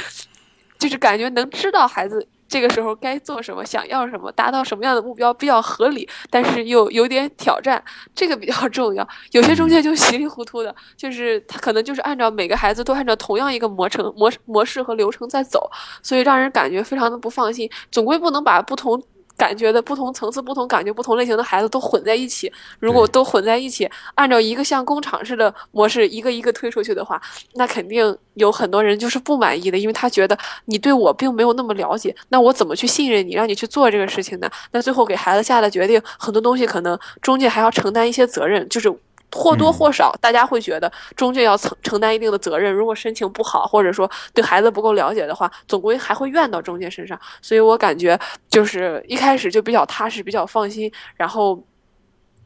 [0.80, 2.28] 就是感觉能知道孩子。
[2.54, 7.84] 这个时候该做什么，想要什么，达到什么样的目标比较合理，但是又有点挑战，
[8.14, 9.08] 这个比较 重要。
[9.32, 15.68] 有些中介就稀里糊涂的，就是他可能就是按照每个孩子都按照同样一个模程模模式和流程在走，
[16.04, 17.68] 所以让人感觉非常的不放心。
[17.92, 19.02] 总归不能把不同。
[19.36, 22.52] 感觉的不同层次、不同感觉、不同类型的孩子都混在一起。
[22.80, 27.22] 如果都混在一起，按照一个像工厂式的模式一个一个推出去的话，
[27.54, 34.50] 那肯定有很多人就是不满意的，因为他觉得你对我并没有那么了解，那我怎么去信任你，让你去做这个事情呢？
[34.72, 38.94] 那最后给孩子下的决定，很多东西可能中介还要承担一些责任，就是。
[39.34, 42.72] 或多或少，大家会觉得中介要承承担一定的责任。
[42.72, 47.20] 如果申请不好，或者说对孩子不够了解的话，总归还会怨到中介身上。
[47.42, 48.18] 所以我感觉
[48.50, 51.62] 就是一开始就比较踏实，比较放心，然后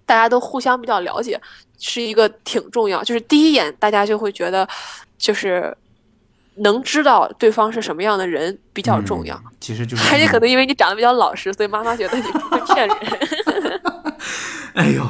[0.05, 1.39] 大家都互相比较了解，
[1.77, 3.03] 是一个挺重要。
[3.03, 4.67] 就是第一眼大家就会觉得，
[5.17, 5.75] 就是
[6.55, 9.37] 能知道对方是什么样的人比较重要。
[9.59, 12.97] 其实 就是，而且可能因为你长得比较老实，所以妈妈觉得你不会骗人。
[14.75, 15.03] 哎呦。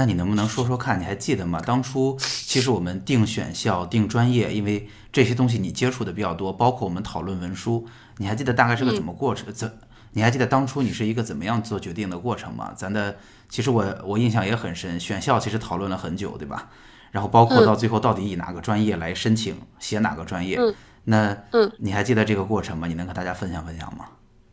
[0.00, 0.98] 那你能不能说说看？
[0.98, 1.60] 你还记得吗？
[1.60, 7.86] 当初其实我们定选校、定专业，因为这些东西你接触的比较多，包括我们讨论文书，
[8.16, 9.52] 你还记得大概是个怎么过程？
[9.52, 9.70] 怎？
[10.12, 12.72] 你还记得当初你是一个怎么样做决定的过程吗？
[12.74, 13.14] 咱的
[13.50, 16.70] 其实我我印象也很深，选校其实讨论了很久，对吧？
[17.10, 20.58] 然后包括到最后到底以哪个专业来申请，写哪个专业？
[21.04, 22.86] 那嗯，你还记得这个过程吗？
[22.86, 24.06] 你能跟大家分享分享吗？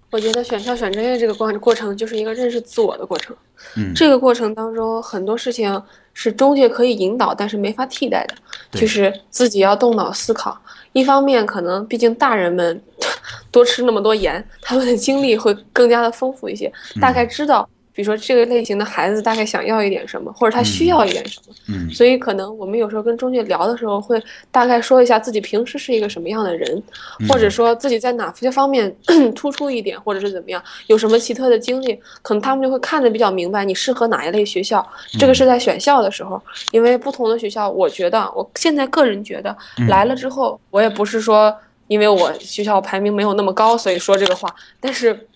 [0.10, 3.36] 我觉得选校选专业这个过过程就是一个认识自我的过程。
[3.76, 5.82] 嗯，这个过程当中很多事情
[6.14, 8.36] 是中介可以引导，但是没法替代的，
[8.80, 10.58] 就是自己要动脑思考。
[10.94, 12.82] 一方面，可能毕竟大人们
[13.52, 17.68] 多吃那么多盐，他们的经历会更加的丰富一些，大概知道。
[17.98, 24.22] 比如说这个类型的孩子大概想要一点什么，或者他需要一点什么，嗯，所以可能我们有时候跟中介聊的时候，会
[24.52, 26.84] 大概说一下自己平时是一个什么样的人，
[27.28, 28.96] 或者说自己在哪些方面
[29.34, 34.88] 突出一点，或者是怎么样，有什么奇特的经历，可能他们就会看得比较明白你适合哪一类学校。
[35.20, 36.40] 这个是在选校的时候，
[36.72, 39.58] 因为不同的学校，我觉得我现在个人觉得
[39.90, 41.52] 来了之后，我也不是说
[41.88, 45.28] 因为我学校排名没有那么高，所以说这个话，但是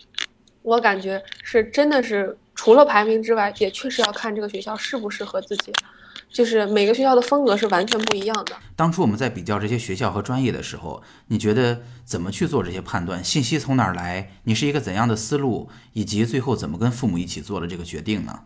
[0.62, 2.38] 我感觉是真的是。
[2.62, 5.74] 除了排名之外，也确实要看这个学校适不适合自己，
[6.30, 8.56] 就是每个学校的风格是完全不一样的。
[8.76, 13.24] 当初我们在比较这些学校和专业的时候，你觉得怎么去做这些判断？
[13.24, 14.34] 信息从哪儿来？
[14.44, 15.72] 你是一个怎样的思路？
[15.94, 18.42] 以及最后怎么跟父母一起做了这个决定呢？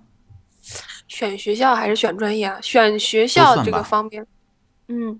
[1.09, 2.57] 选学校还是选专业啊？
[2.61, 4.25] 选学校这个方面，
[4.87, 5.19] 嗯，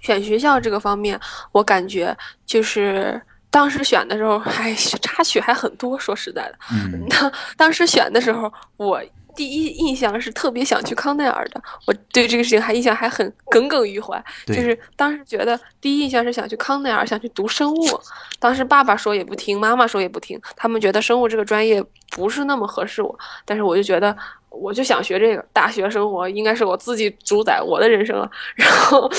[0.00, 1.20] 选学校这个方面，
[1.52, 3.22] 我感觉就是。
[3.50, 5.98] 当时选的时候，还插曲还很多。
[5.98, 9.02] 说实在的，嗯， 当当时选的时候，我
[9.34, 11.60] 第一印象是特别想去康奈尔的。
[11.86, 14.22] 我对这个事情还印象还很耿耿于怀。
[14.46, 18.00] 就是当时觉得第一印象是想去康奈尔，想去读生物。
[18.38, 23.18] 当时爸爸说也不听，妈妈说也不听，他们觉得生物这个专业不是那么合适我。
[23.44, 24.16] 但是我就觉得，
[24.48, 25.44] 我就想学这个。
[25.52, 28.30] 大学生活应该是我自己主宰我的人生了。
[28.54, 29.10] 然后。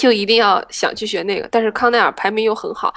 [0.00, 2.90] 就一定要想去学那个，但是康奈尔排名又很好。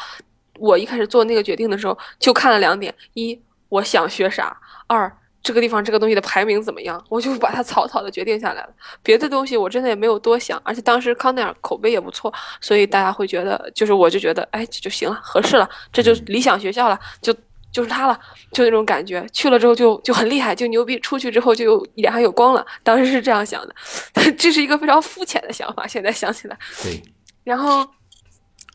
[0.58, 3.38] 我一开始做那个决定的时候，就看了两点：一，
[3.68, 4.56] 我想学啥；
[4.88, 7.04] 二，这个地方这个东西的排名怎么样。
[7.10, 8.70] 我就把它草草的决定下来了。
[9.04, 17.36] 别的东西我真的也没有多想，而且当时康奈尔口碑也不错，所以大家会觉得，就是我就觉得，哎，这就行了，合适了，这就理想学校了，就
[17.74, 18.18] 就是他了，
[18.54, 19.28] 就那种感觉。
[19.34, 20.98] 去了之后就就很厉害，就牛逼。
[21.02, 22.66] 出去之后就有脸上有光了。
[22.84, 23.76] 当时是这样想的，
[24.38, 25.86] 这是一个非常肤浅的想法。
[25.86, 27.04] 现在想起来，对。
[27.44, 27.86] 然后。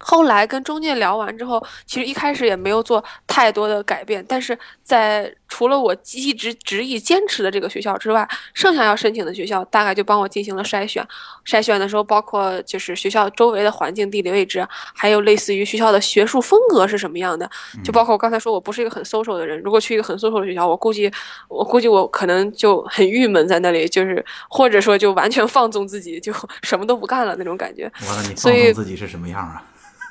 [0.00, 11.04] 后来跟中介聊完之后，其实一开始也没有做太多的改变，但是在除了我一直执意坚持的这个学校之外，剩下要申请的学校大概就帮我进行了筛选。
[11.44, 17.50] 筛选的时候，包括就是学校周围的环境、地理位置，还有类似于学校的学术风格是什么样的，
[17.82, 21.10] 就包括我刚才说我不是一个很 social 的人，如果去一个很 social 的学校，我估计
[21.48, 26.32] 我估计我可能就很郁闷在那里，就是或者说就完全放纵自己，就
[26.62, 27.90] 什么都不干了那种感觉。
[28.06, 29.64] 完了，你放纵自己是什么样啊？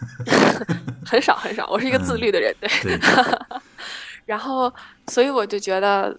[1.05, 2.69] 很少很少，我是一个自律的人，对。
[4.25, 4.71] 然后，
[5.07, 6.15] 所以我就觉得，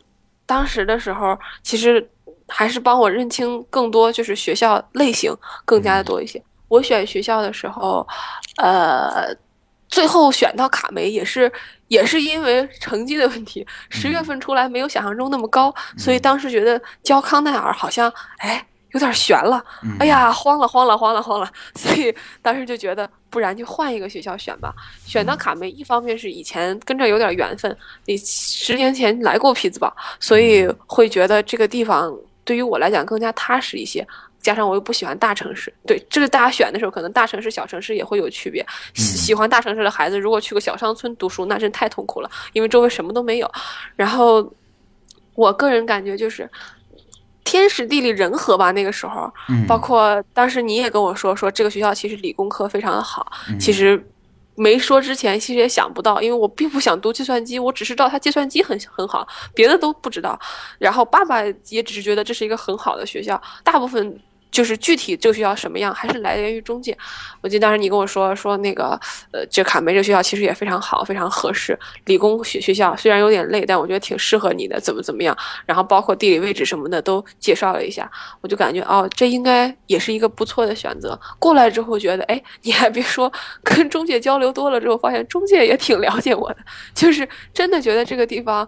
[0.46, 2.10] 当时的时候，其实
[2.48, 5.30] 还是帮我认清更多，就是学校类型
[5.64, 6.42] 更加的多一些。
[6.68, 8.06] 我选学校的时候，
[8.56, 9.34] 呃，
[9.88, 11.50] 最后选到卡梅也是
[11.88, 18.66] 也是因为成绩的问题，十月份出来没有想象中那么高，所以当时觉得教康奈尔好像哎。
[18.92, 19.62] 有点悬了，
[20.00, 24.74] 哎呀，慌了，慌了，慌了，慌了，所以当时就觉得，不然就换一个学校选吧。
[25.04, 27.76] 选到卡梅，一方面是以前跟这有点缘分，
[28.06, 32.10] 你十年前来过匹兹堡，所以会觉得这个地方
[32.44, 34.06] 对于我来讲更加踏实一些。
[34.40, 38.64] 加上我又不喜欢大城市，对这个大家选的时候，可能大城市、小城市也会有区别。
[38.94, 43.52] 喜欢大城市的孩子，如果去个小山村读书，那真太痛苦了，因为周围什么都没有。
[43.96, 44.50] 然后，
[45.34, 46.48] 我个人感觉就是。
[47.48, 49.32] 天时地利人和吧，那个时候，
[49.66, 53.26] 包括当时你也跟我说，说这个学校其实理工科非常的好。
[53.58, 53.98] 其实
[54.54, 60.38] 没说之前，其实也想不到，因为我并不想读计算机，我只是知道它计算机很很好，别的都不知道。
[60.78, 64.20] 然后爸爸也只是觉得这是一个很好的学校，大部分。
[64.50, 66.96] 就是具体这个学校什么样，还是来源于中介。
[67.40, 68.98] 我记得当时你跟我说说那个，
[69.32, 71.78] 呃，这卡梅这学校其实也非常好，非常合适。
[72.06, 75.36] 理工学学校虽然有点累，但我觉得挺适合你的，怎么怎么样。
[75.66, 81.18] 然后包括地理位置什么的都介绍了一下，我就感觉哦，这应该也是一个不错的选择。
[81.38, 83.30] 过来之后觉得，哎，你还别说，
[83.62, 86.58] 跟中介交流多了之后，发现中介也挺了解我的，
[86.94, 88.66] 就是真的觉得这个地方。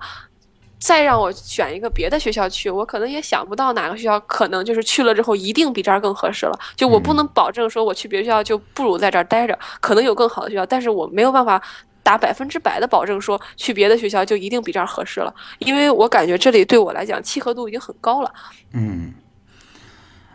[0.81, 6.59] 再让我选一个别的学校去，我可能也想不到哪个学校可能就是去了之后一定比这儿更合适了。
[6.75, 11.63] 就我不能保证说我去别的学校就不如在这儿待着，可能有更好的学校，但是我没有办法
[12.03, 18.33] 打百分之百的保证说去别的学校就一定比这儿合适了，因为我感觉这里对我来讲契合度已经很高了。
[18.73, 19.13] 嗯，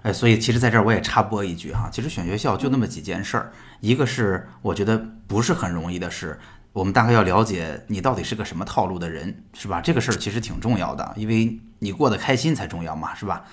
[0.03, 6.39] 哎，所以其实在这儿我也插播一句哈，其实选学校就那么几件事儿，一个是我觉得不是很容易的事。
[6.75, 9.79] 我们大概要了解你到底是个什么套路的人，是吧？
[9.79, 13.45] 这个事儿其实挺重要的，因为你过得开心才重要嘛，是吧？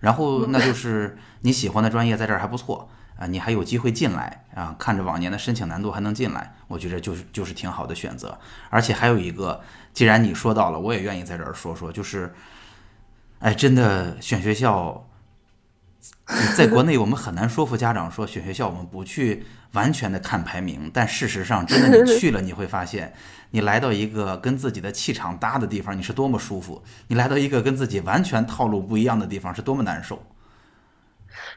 [0.00, 8.38] 然后那就是你喜欢的专业在这儿还不错啊，你还有机会进来啊，看着往年的申请难度还能进来，我觉得就是就是挺好的选择。
[8.70, 9.60] 而且还有一个，
[9.92, 12.32] 既然你说到了，我也愿意在这儿说说，就是，
[13.40, 15.06] 哎，真的选学校。
[16.56, 23.12] 在国内，我们很难说服家长说选学校我们不去完全的看排名，但事实上，真的你去了，你会发现，
[23.50, 30.22] 你来到一个跟自己的气场搭的地方，你是多么舒服；你来到一个跟自己完全套路不一样的地方，是多么难受。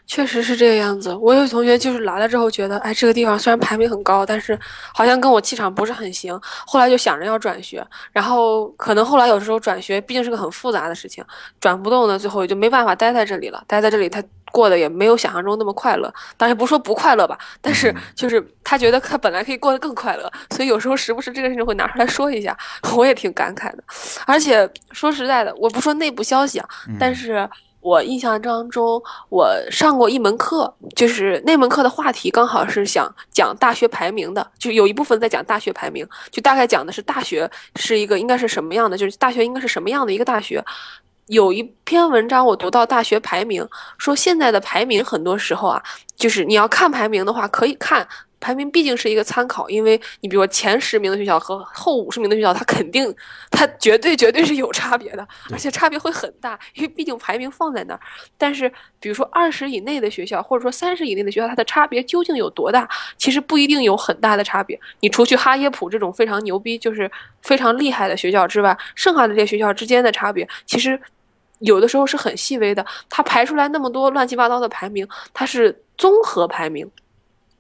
[0.06, 1.14] 确实是这个样子。
[1.16, 4.58] 我有同学就是来了之后觉得，哎，这个地方虽然排名很高，但是
[4.94, 6.40] 好像跟我气场不是很行。
[6.66, 11.24] 后来就想着要转学，然后可能后来有时候转学毕竟是个很复杂的事情，
[11.60, 13.64] 转不动呢，最后也就没办法待在这里了。
[13.68, 16.14] 待在这里，他过得也没有想象中那么快乐。
[16.38, 22.56] 当然不说不快乐吧，但是就是他觉得他本来可以过得更快乐，所以有时候时不时这个事情会拿出来说一下，
[22.96, 23.84] 我也挺感慨的。
[24.26, 26.70] 而且说实在的，我不说内部消息啊，
[27.00, 27.50] 但是。
[27.84, 40.64] 我印象当中，我上过一门课，就是那门课的话题刚好是想讲大学排名的，就有一部分在讲大学排名，就大概讲的是大学是一个应该是什么样的，就是大学应该是什么样的一个大学。
[41.28, 43.68] 有一篇文章我读到大学排名，
[43.98, 45.84] 说现在的排名很多时候啊，
[46.16, 48.08] 就是你要看排名的话，可以看。
[48.44, 53.16] 排名毕竟是一个参考，因为你比如说前十名的学校和后五十名的学校，它肯定，
[53.50, 58.00] 它绝对绝对是有差别的，而且差别会很大，因为毕竟排名放在那儿。
[58.38, 58.70] 但是，
[59.00, 62.86] 比如说二十以内的学校，或者说三十以内的学校，它的差别究竟有多大？
[63.18, 64.78] 其实不一定有很大的差别。
[65.00, 67.10] 你除去哈耶普这种非常牛逼、就是
[67.42, 71.00] 非常厉害的学校之外，剩下的这些学校之间的差别，其实
[71.60, 72.86] 有的时候是很细微的。
[73.10, 76.86] 它排出来那么多乱七八糟的排名，它是综合排名。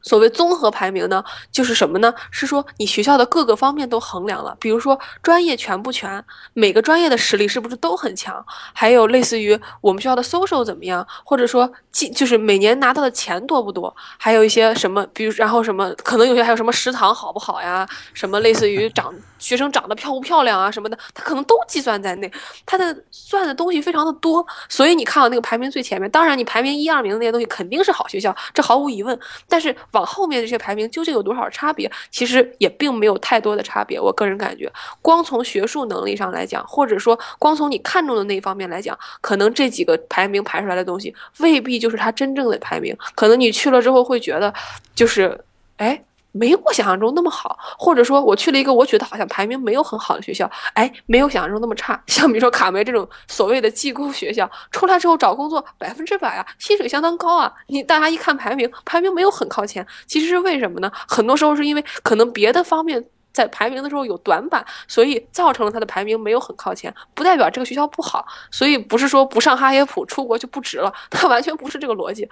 [0.04, 2.14] 所谓综合排名呢，就是什么呢？
[2.30, 6.24] 是说你学校的各个方面都衡量了，比如说专业全不全，
[6.54, 22.30] 每个专业的实力是不是都很强，还有类似于我们学校的 social 怎么样，或者说进就是每年拿到的钱多不多，还有一些什么，比如然后什么可能有些还有什么食堂好不好呀，什么类似于长学生长得漂不漂亮啊什么的，他可能都计算在内，
[22.66, 29.74] 他的算的东西非常的多，所以你看到那个排名最前面，当然你排名一二名的那些东西肯定是好学校，这毫无疑问，但是。
[29.94, 31.91] 往后面这些排名究竟有多少差别？
[32.12, 34.00] 其实也并没有太多的差别。
[34.00, 34.72] 我个人感觉，
[35.02, 42.96] 光从学术能力上来讲，或者说光从你看中的那一方面来讲，可能这几个排名排出来的东西未必就是它真正的排名。
[43.16, 44.54] 可能你去了之后会觉得，
[44.94, 45.39] 就是，
[45.78, 46.04] 哎。
[46.34, 52.02] 没我想象中那么好，或者说我去了一个我觉得好像排名没有很好的学校，哎，没有想象中那么差。
[52.08, 57.54] 像比如说卡梅这种所谓的技工学校，出来之后找工作百分之百啊，薪水相当高啊。
[57.68, 60.92] 你大家一看排名，排名没有很靠前，其实是为什么呢？
[61.08, 66.92] 很多时候是因为可能别的方面在排名的时候有短板，所以造成了他的排名没有很靠前。
[67.14, 72.28] 不代表这个学校不好，所以不是说不上哈耶普出国就不值了，它完全不是这个逻辑。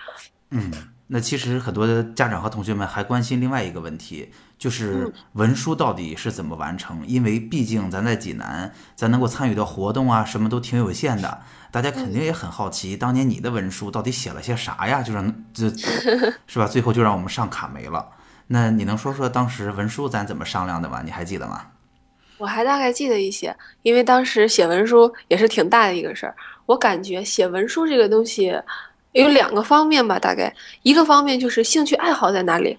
[0.50, 0.72] 嗯。
[1.14, 7.06] 那其实很多的家长和同学们还关心另外一个问题，就是文书到底是怎么完成？
[7.06, 11.42] 因为毕竟咱在济南，咱能够参与的活动啊，什么都挺有限的。
[11.70, 15.02] 大家肯定也很好奇，当年你的文书到底写了些啥呀？
[15.02, 15.70] 就让这，
[16.48, 16.66] 是吧？
[16.66, 18.08] 最后就让我们上卡没了。
[18.48, 21.02] 那你能说说当时文书咱怎么商量的吗？
[21.04, 21.68] 你还记得吗？
[22.38, 26.34] 我还大概记得一些，因为当时写文书也是挺大的一个事儿。
[26.68, 28.58] 我感觉写文书这个东西。
[29.14, 30.54] 有两个方面吧，大概。
[30.84, 32.78] 一个方面就是兴趣爱好在哪里，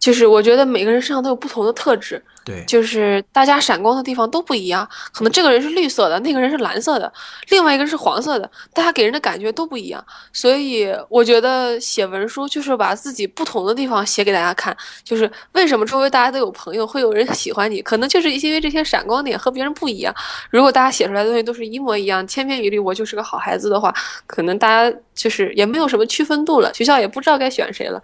[0.00, 7.12] 就是我觉得每个人身上都有不同的特质，对，就是大家闪光的地方都不一样，可能这个人是绿色的，那个人是蓝色的，
[7.50, 14.74] 另外一个人是黄色的，大家给人的感觉都不一样，所以我觉得写文书就是把自己不同的地方写给大家看，
[15.04, 20.14] 就是为什么周围大家都有朋友，会有人喜欢你，可能就是因为这些闪光点和别人不一样。
[20.48, 23.94] 如果大家写出来的东西都是一模一样，千篇一律，我就是个好孩子的话，
[24.26, 28.00] 可能大家就是也没有什么区分度了，学校也不知道该选谁了。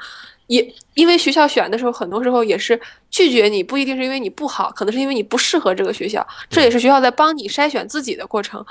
[0.47, 2.81] 也因为学校选的时候，很多时候也是
[3.11, 6.25] 拒绝你，不一定是因为你不好，可能是因为你不适合这个学校。
[6.49, 8.65] 这也是学校在帮你筛选自己的过程，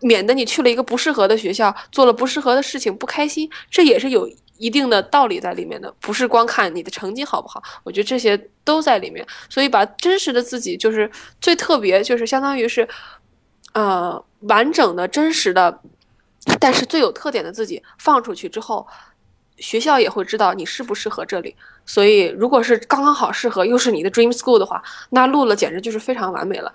[0.00, 3.50] 免得你去了一个不适合的学校，做了不适合的事情不开心。
[3.68, 7.60] 这也是有一定的道理在里面的，不是光看你的成绩好不好。
[7.82, 9.26] 我觉得这些都在里面。
[9.48, 12.88] 所以把真实的自己，就是最特别，就是相当于是，
[13.72, 15.80] 呃，完整的真实的，
[16.60, 18.86] 但是最有特点的自己放出去之后。
[19.60, 21.54] 学校也会知道你适不适合这里，
[21.86, 26.72] 所以如果是刚刚好适合，又是你的 dream school 的话，那录了简直就是非常完美了。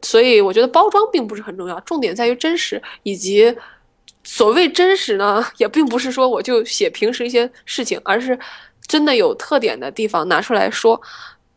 [0.00, 3.54] 所以我觉得包装并不是很重要，重点在于真实，以及
[4.24, 8.38] 所谓真实呢，也并不是说我就写平时一些事情，而是
[8.86, 11.00] 真的有特点的地方拿出来说。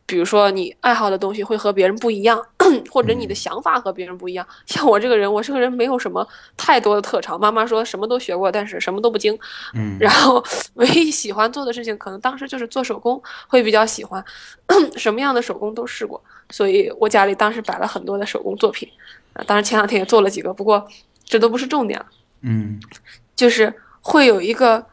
[0.08, 2.40] 比如说，你爱好的东西会和别人不一样，
[2.92, 4.48] 或者你的想法和别人不一样。
[4.68, 7.40] 像我这个人，我这个人没有什么太多的特长。
[7.40, 9.36] 妈妈说什么都学过，但是什么都不精。
[9.74, 10.44] 嗯，然后
[10.76, 14.24] 唯一喜欢做的事情，可能当时就是做手工，会比较喜欢，
[14.96, 16.24] 什么样的手工都试过。
[16.52, 18.88] 所以我家里当时摆了很多的手工作品，
[19.34, 20.88] 啊，当然前两天也做了几个，不过
[21.24, 22.06] 这都不是重点了。
[22.42, 22.80] 嗯，
[23.36, 24.86] 就是会有一个。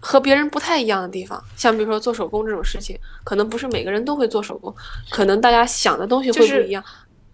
[0.00, 4.74] 和别人不太一样的地方，像比如说做手工这种事情，可能不是每个人都会做手工，
[5.10, 6.82] 可能大家想的东西会不一样，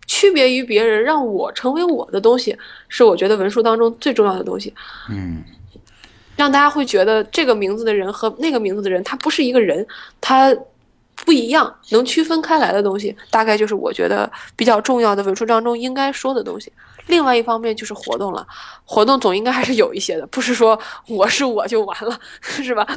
[0.07, 2.57] 区别于别人，让我成为我的东西，
[2.89, 4.75] 是我觉得文书当中最重要的东西。
[5.09, 5.43] 嗯，
[6.37, 9.87] 让大家会觉得这个名字的人和那个名字的人，他不是一个人，
[10.21, 10.55] 他
[11.25, 16.73] 不一样，能区分开来的东西，大概就是我觉得比较重要的文书当中应该说的东西。
[17.07, 18.47] 另外一方面就是活动了，
[18.85, 20.79] 活动总应该还是有一些的，不是说
[21.09, 22.87] 我是我就完了， 是吧？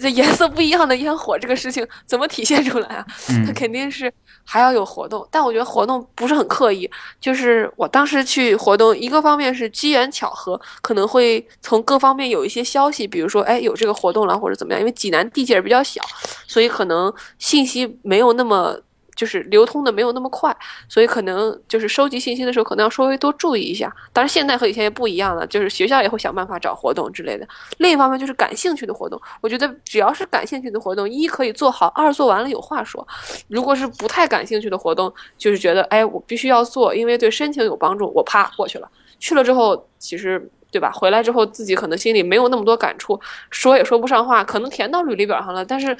[0.00, 3.06] 这颜色不一样的烟火这个事情怎么体现出来啊？
[3.46, 4.10] 它肯定是
[4.42, 6.90] 还要有活动，但我觉得活动不是很刻意，
[7.20, 16.00] 就是我当时去活动，一个方面是机缘巧合，可能会从各方面有一些消息，比如说哎有这个活动了或者怎么样，因为济南地界儿比较小，
[16.48, 18.80] 所以可能信息没有那么。
[19.14, 20.56] 就是流通的没有那么快，
[20.88, 23.94] 所以可能就是收集信息的时候，可能要稍微多注意一下。
[24.12, 27.46] 当然，现在和以前也不一样了，就是学校也会想办法找活动之类的。
[27.78, 33.06] 另一方面，就是感兴趣的活动，我觉得只要是感兴趣的活动，一可以做好，二做完了有话说。
[33.48, 38.90] 如果是不太感兴趣的活动，就是觉得哎，我必须要做，因为对申请有帮助，我啪过去了。
[39.18, 40.90] 去了之后，其实对吧？
[40.90, 45.96] 回来之后自己可能心里没有那么多感触，说也说不上话，可能填到履历表上了，但是。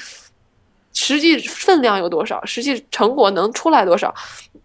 [0.93, 2.45] 实际分量有多少？
[2.45, 4.15] 实际成果能出来多少？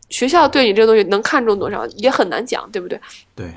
[0.10, 3.00] 学校对你这个东西能看重多少，也很难讲，对不对？
[3.36, 3.54] 对。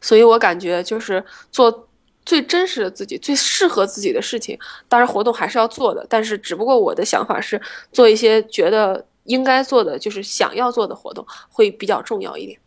[0.00, 1.88] 所以我感觉就是做
[2.26, 4.58] 最真实的自己、最适合自己的事情。
[4.88, 7.60] 当然，活动还是要做的，但是只不过我的想法是
[7.92, 12.58] 做一些觉得应该做的，就是想要做的活动会比较重要一点。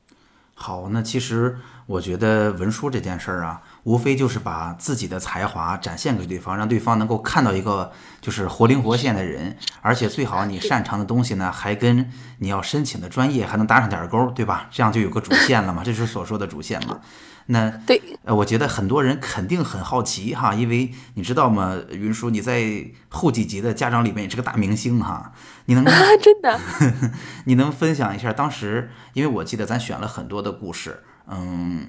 [0.58, 7.92] 好，那其实我觉得文书这件事儿啊，无非就是把自己的才华展现给对方，让对方能够看到一个
[8.22, 14.68] 就是活灵活现的人，而且最好你擅长的东西呢，还跟你要申请的专业还能搭上点儿钩，对吧？
[14.72, 17.02] 这样就有个主线了嘛，这就是所说的主线嘛。
[17.48, 25.32] 那对，呃，我觉得很多人肯定很好奇哈，因为你知道吗，云叔你在后几集的家长里面也是个大明星哈，
[25.66, 25.94] 你能啊
[26.24, 26.60] 真的，
[27.46, 31.88] 你能分享一下当时，因为我记得咱选了很多的故事，嗯，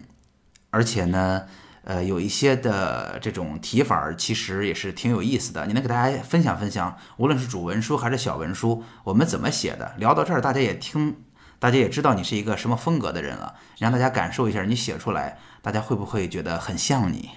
[0.68, 1.44] 而且呢，
[1.84, 9.94] 呃，有一些的这种提法其实也是挺有意思的，你能给大家分享分享，无论是主文书还是小文书，我们怎么写的？
[9.96, 11.16] 聊到这儿，大家也听。
[11.58, 17.30] 大家也知道你是一个什么风格的人了，让大家感受一下你写出来，大家会不会觉得很像你？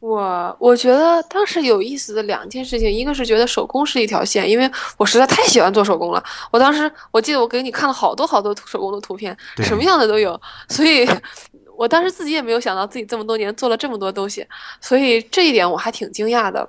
[0.00, 6.20] 我我觉得当时有意思的两件事情，一个是觉得手工是一条线，因为我实在太喜欢做手工了。
[6.50, 11.08] 我当时我记得我给你看了好多好多手工的图片，什么样的都有，所以
[11.78, 14.44] 我当时自己也没有想到自己这么多年做了这么多东西，
[14.80, 16.68] 所以这一点我还挺惊讶的。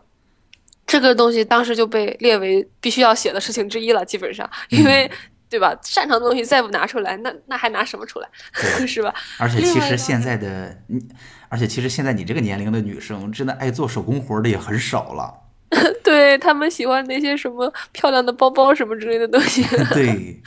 [0.85, 5.09] 这个东西当时就被列为必须要写的事情之一了，基本上，因为。
[5.53, 5.71] 对吧？
[5.83, 8.27] 擅长的东西再不拿出来，那那还拿什么出来？
[8.87, 9.13] 是吧？
[9.37, 10.99] 而且其实现在的你，
[11.47, 15.31] 而且其实现在你这个年龄的女生，真的爱做手工活的也很少了。
[16.03, 19.63] 对他们喜欢那些什么漂亮的包包什么之类的东西。
[19.93, 20.41] 对，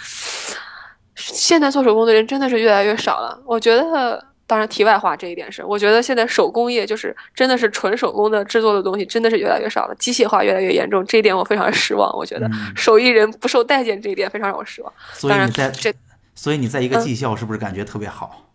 [1.14, 3.40] 现在做手工的人真的是越来越少了。
[3.46, 4.36] 我觉得。
[4.47, 12.09] 当然，题外话这一点是，我觉得现在手工业就是真的是纯手工的制作的东西，真的是越来越少了，机械化越来越严重，这一点我非常失望。
[12.16, 14.92] 我觉得手艺人不受待见这一点非常让我失望。
[15.12, 15.92] 所以你在这，
[16.36, 18.49] 所以你在一个技校是不是感觉特别好？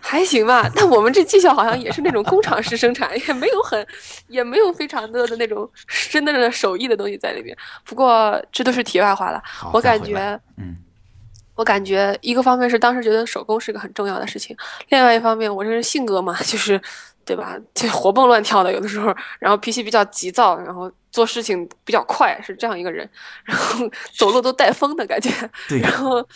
[0.00, 3.86] 还行吧，但我们这技校好像也是那种工厂式生产，也没有很，
[4.28, 5.66] 也没有非常多的那种
[6.10, 7.56] 真的的手艺的东西在里面。
[7.86, 10.76] 不过这都是题外话了，我感觉，嗯。
[11.54, 14.56] 我感觉一个方面是当时觉得手工是个很重要的事情，
[14.88, 16.80] 另外一方面我这人性格嘛，就是，
[17.24, 17.56] 对吧？
[17.74, 23.08] 就活蹦乱跳的，有的时候，然后脾气比较急躁，然后做事情比较快，是这样一个人，
[23.44, 25.30] 然后走路都带风的感觉，
[25.80, 26.26] 然后，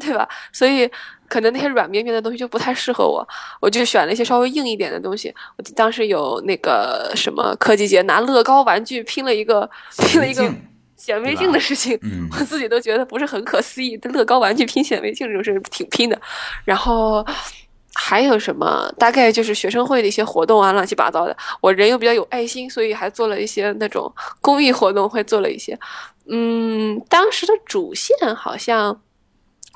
[0.00, 0.26] 对吧？
[0.52, 0.90] 所以
[1.28, 3.26] 可能那些软绵绵的东西就不太适合我，
[3.60, 5.34] 我就选了一些稍微硬一点的东西。
[5.58, 9.68] 我当时有那个什么科技节拿乐高玩具拼了一个，
[10.08, 10.50] 拼了一个。
[11.00, 11.98] 显微镜的事情，
[12.30, 13.96] 我自己都觉得不是很可思议。
[14.02, 16.20] 乐高玩具拼显微镜这种事挺拼的。
[16.64, 17.24] 然后
[17.94, 18.92] 还有什么？
[18.98, 21.36] 大概就是学生会的一些活动啊，乱七八糟的。
[21.60, 25.78] 我人又比较有爱心，所以还做了一些那种公益活动，会做了一些。
[26.26, 29.00] 嗯，当时的主线好像，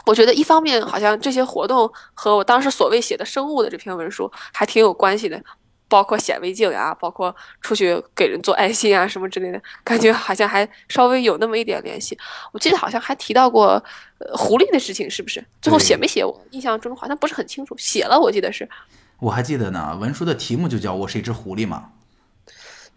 [0.07, 5.43] 我觉得一方面好像这些活动和我当时所谓写的生物的这篇文书还挺有关系的。
[5.89, 12.19] 包括显微镜呀，包括出去给人做爱心啊什么之类的，感觉好像还稍微有那么一点联系。
[12.53, 13.83] 我记得好像还提到过
[14.19, 15.45] 呃狐狸的事情，是不是？
[15.63, 16.25] 最后写没写？
[16.25, 17.77] 我印象中好像不是很清楚。
[17.79, 18.69] 写了，我记得是。
[19.21, 21.91] 我还记得呢，文书的题目就叫我是一只狐狸嘛。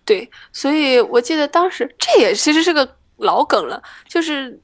[0.03, 4.59] 对，所以我记得当时这也其实是个老梗了，就是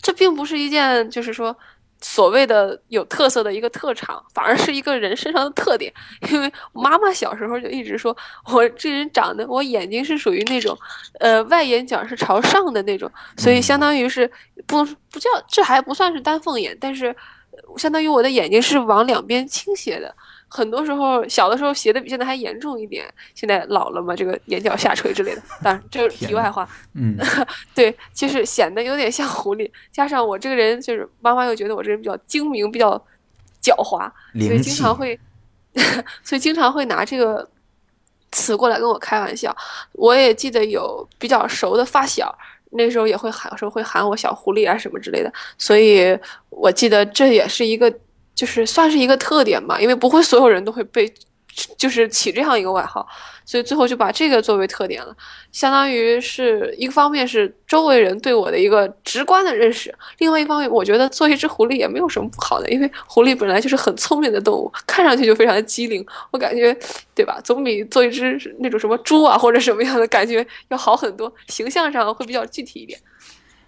[0.00, 1.56] 这并不是一件，就是说。
[2.00, 5.92] 所谓的有特色的一个特长，反而是一个人身上的特点。
[6.30, 8.16] 因为妈妈小时候就一直说
[8.52, 10.76] 我这人长得，我眼睛是属于那种，
[11.20, 14.30] 呃，外眼角是朝上的那种，所以相当于是
[14.66, 17.14] 不不叫这还不算是丹凤眼，但是
[17.76, 20.14] 相当于我的眼睛是往两边倾斜的。
[20.48, 23.04] 很多时候，小的时候斜的比现在还严重一点。
[23.34, 25.42] 现在老了嘛，这个眼角下垂之类的。
[25.62, 26.66] 当然，这是题外话。
[26.94, 27.16] 嗯，
[27.74, 29.70] 对，就是显得有点像狐狸。
[29.90, 32.96] 加上我这个人，就是妈妈又觉得我这人比较精明，比较
[33.60, 35.18] 狡猾，所以经常会，
[36.22, 37.46] 所以经常会拿这个
[38.30, 39.54] 词过来跟我开玩笑。
[39.92, 42.32] 我也记得有比较熟的发小，
[42.70, 45.32] 那时候也会喊，有时候会喊我小狐狸啊什么之类的。
[45.58, 46.16] 所以
[46.50, 47.92] 我记得这也是一个。
[48.36, 51.10] 就是算是一个特点吧，因为不会所有人都会被，
[51.78, 53.08] 就是起这样一个外号，
[53.46, 55.16] 所以最后就把这个作为特点了，
[55.50, 66.76] 相当于是一个方面是周围人对我的一个直观的认识，另外一方面我觉得做一只狐狸也没有什么不好的，因为狐狸本来就是很聪明的动物，看上去就非常的机灵，我感觉
[67.14, 73.00] 对吧，总比做一只那种什么猪啊或者什么样的感觉要好很多，形象上会比较具体一点。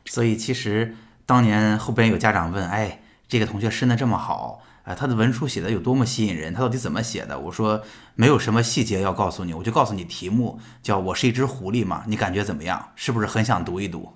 [0.04, 0.94] 所以其实
[1.24, 3.00] 当年后边有家长问，哎。
[3.28, 6.54] 这个同学申的这么好，啊，他的文书写的有多么吸引人？
[6.54, 7.38] 他到底怎么写的？
[7.38, 7.82] 我说
[8.14, 12.90] 没有什么细节要告诉你，我就告诉你题目，叫我是一只狐狸嘛，你感觉怎么样？
[12.96, 14.14] 是不是很想读一读？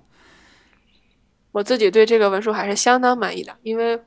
[1.53, 4.01] 我自己对这个文书还是相当满意的，因为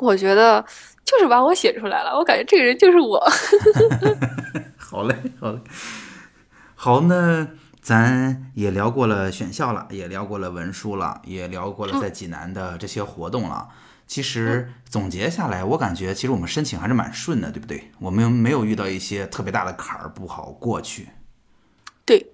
[0.00, 0.60] 我觉得
[1.04, 2.18] 就是把我写出来了。
[2.18, 3.24] 我感觉这个人就是我。
[4.76, 5.60] 好嘞，好嘞，
[6.74, 7.46] 好，那
[7.80, 13.68] 咱也聊过了选校了，也聊过了文书了，也聊过了在济南的这些活动了。
[14.06, 17.90] 其实总结下来，我感觉其实我们申请还是蛮顺的，对不对？
[17.98, 21.08] 我们没有遇到一些特别大的坎儿不好过去。
[22.04, 22.32] 对，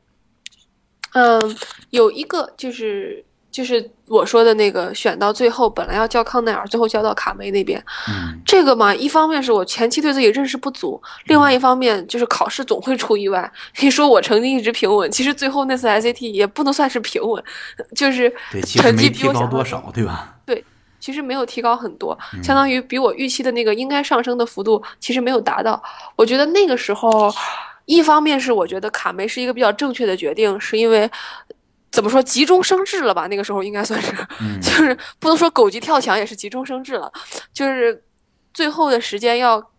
[1.14, 1.56] 嗯，
[1.90, 7.82] 有一个就是就是我说的那个选到最后，本来要交康奈尔，最后交到卡梅那边。
[8.08, 13.50] 嗯这个嘛，一方面是我前期对自己认识不足，另外一方面就是考试总会出意外。
[13.80, 17.42] 你说我成绩一直平稳，其实最后那次 SAT 也不能算是平稳，
[17.94, 18.28] 就是
[18.64, 20.36] 成绩没比我想象提高多少，对吧？
[21.00, 25.82] 其实没有提高很多，相当于比我预期的那个应该上升的幅度其实没有达到。
[26.14, 27.32] 我觉得那个时候，
[27.86, 31.10] 一方面是我觉得卡梅是一个比较正确的决定，是因为
[31.90, 33.26] 怎么说急中生智了吧？
[33.26, 37.10] 那个时候应该算是，嗯 就是不能说狗急跳墙，也是急中生智了，
[37.52, 38.04] 就是
[38.52, 39.69] 最后的时间要改。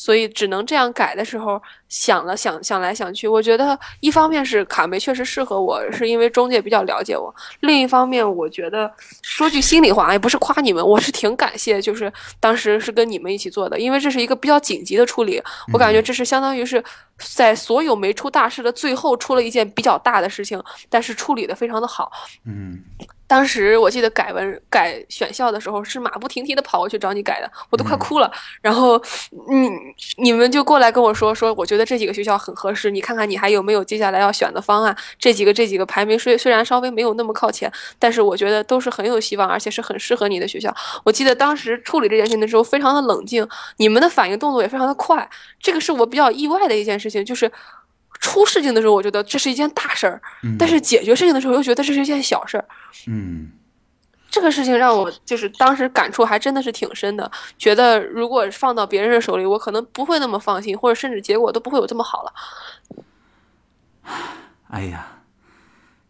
[0.00, 7.30] 所以只能这样改的时候，想了想想来想去，我觉得一方面是卡梅确实适合我，是因为中介比较了解我；
[7.60, 8.90] 另一方面，我觉得
[9.20, 15.38] 说句心里话，也不是夸你们，我是挺感谢，就是当时是跟你们一起做的，因为这是一个比较紧急的处理，
[15.70, 16.82] 我感觉这是相当于是
[17.18, 22.10] 在所有没出大事的最后出了一件比较大的事情，但是处理的非常的好。
[22.46, 22.82] 嗯
[23.30, 28.28] 当时我记得改文改选校的时候是马不停蹄的跑过去找你改的，我都快哭了。
[28.60, 29.00] 然后，
[29.48, 29.70] 你，
[30.16, 34.96] 你们就过来跟我说说，我觉得这几个学校很合适，你看看你还有没有接下来要选的方案。
[35.16, 40.74] 这几个这几个排名虽虽然稍微没有那么靠前，但是我觉得都是很有希望，而且是很适合你的学校。
[41.04, 47.48] 我记得当时处理这件事情的时候非常的冷静，你们的反应动作也非常的快，这个是我比较意外的一件事情，就是。
[48.20, 52.64] 出事情的时候，我觉得这是一件大事儿，嗯但是解决事情的时候又觉得这是一件小事儿。
[53.06, 53.50] 嗯
[54.30, 62.32] 这个事情让我就是当时感触还真的是挺深的，觉得如果放到别人的手里，我可能不会那么放心，或者甚至结果都不会有这么好了。
[64.68, 65.22] 哎呀，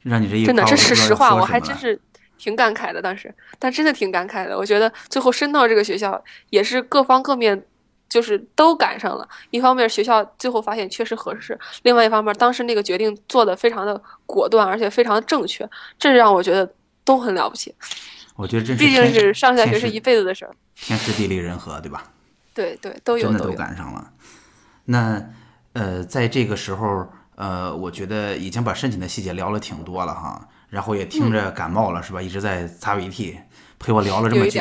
[0.02, 1.98] 让你这一真的，这是实话，我还真是
[2.36, 4.54] 挺感慨的当时，但真的挺感慨的。
[4.58, 7.64] 我觉得最后升到这个学校，也是各方各面
[8.10, 9.26] 就是都赶上了。
[9.48, 15.66] 一方面学校最后发现确实合适，另外一方面当时那个决定做的非常的果断，而且非常的正确，
[15.98, 16.70] 这让我觉得
[17.04, 17.74] 都很了不起。
[18.36, 22.04] 我觉得这是毕竟是上下学是一辈子的事儿，天时地利人和，对吧？
[22.52, 23.52] 对对，都有真的都。
[23.52, 24.10] 赶上了。
[24.86, 25.22] 那
[25.74, 27.06] 呃，在这个时候，
[27.36, 32.20] 呃，我觉得已经把申请的细节聊了挺多了哈，然后也听着感冒了、是吧？
[32.20, 33.38] 一直在擦鼻涕，
[33.80, 34.60] 陪我聊了这么久。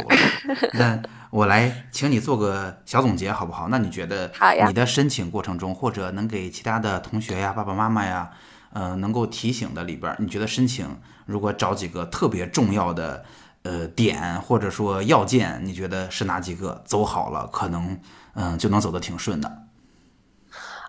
[0.73, 0.99] 那
[1.29, 3.67] 我来请你做个小总结好不好？
[3.69, 4.31] 那你觉得
[4.65, 8.31] 你的申请过程中，或者能给其他的同学呀、爸爸妈妈呀，
[8.73, 10.97] 呃，能够提醒的里边儿，你觉得申请
[11.27, 13.23] 如果找几个特别重要的
[13.63, 16.81] 呃点或者说要件，你觉得是哪几个？
[16.85, 17.99] 走好了，可能
[18.33, 19.63] 嗯、就能走得挺顺的。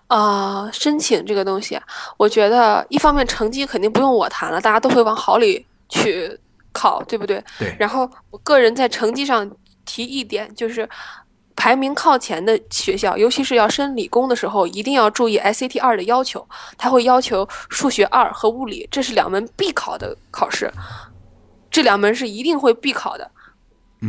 [0.07, 1.83] 啊、申请这个东西啊，
[2.17, 6.39] 我觉得一方面成绩肯定不用我谈了，大家都会往好里去
[6.71, 7.43] 考，对不对？
[7.59, 9.49] 对然后我个人在成绩上
[9.85, 10.87] 提一点，就是
[11.55, 16.47] 排名靠前的学校，尤其是要升理工的时候，一定要注意 SAT 二的要求，
[16.77, 20.71] 它会要求数学二和物理，这是两门必考的考试，
[21.69, 23.29] 这两门是一定会必考的。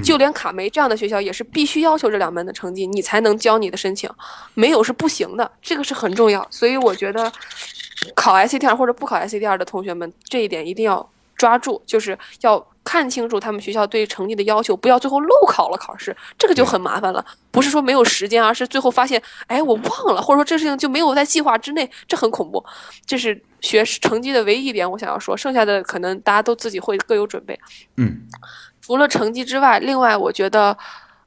[0.02, 4.08] 就连卡梅这样的学校也是必须要求这两门的成绩，你才能交你的申请，
[4.54, 6.46] 没有是不行的，这个是很重要。
[6.50, 7.30] 所以我觉得
[8.14, 11.06] 考 SAT 二或者不考 SAT 二的同学们，这一点一定要
[11.42, 17.24] 抓住，就是要看清楚他们学校对成绩的要求，不要最后漏考了考试，这个就很麻烦了。
[17.50, 22.64] 不是说没有时间，而是最后发现，哎，我忘了，或者说这事情就没有在计划之内，这很恐怖。
[23.04, 27.58] 这是学成绩的唯一一点我想要说，剩下的可能大家都自己会各有准备。
[27.96, 28.22] 嗯
[28.80, 30.76] 除了成绩之外，另外我觉得，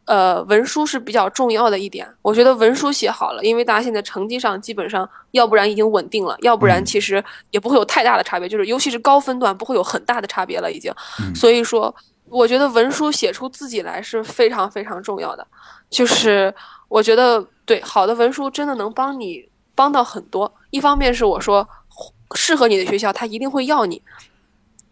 [0.05, 2.07] 呃，文书是比较重要的一点。
[2.21, 10.93] 我觉得文书写好了，因为大家现在成绩上基本上，要不然已经稳定了，要不然其实也不会有太大的差别，就是尤其是高分段不会有很大的差别了已经。
[11.33, 11.93] 所以说，
[12.29, 15.45] 我觉得文书写出自己来是非常非常重要的。
[15.89, 16.53] 就是
[16.87, 20.51] 我觉得对好的文书真的能帮你帮到很多。
[20.69, 21.67] 一方面是我说
[22.35, 24.01] 适合你的学校，他一定会要你。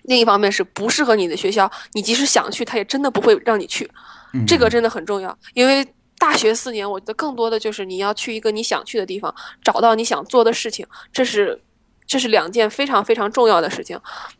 [0.04, 3.90] 另一方面是不适合你的学校，你即使想去，他也真的不会让你去，
[4.34, 5.38] 嗯这个真的很重要。
[5.54, 5.86] 因为
[6.18, 9.34] 大学四年，我觉得更多的就是你要去一个你想去的地方，
[9.64, 11.60] 找到你想做的事情，这是
[12.06, 14.00] 这是两件非常非常重要的事情，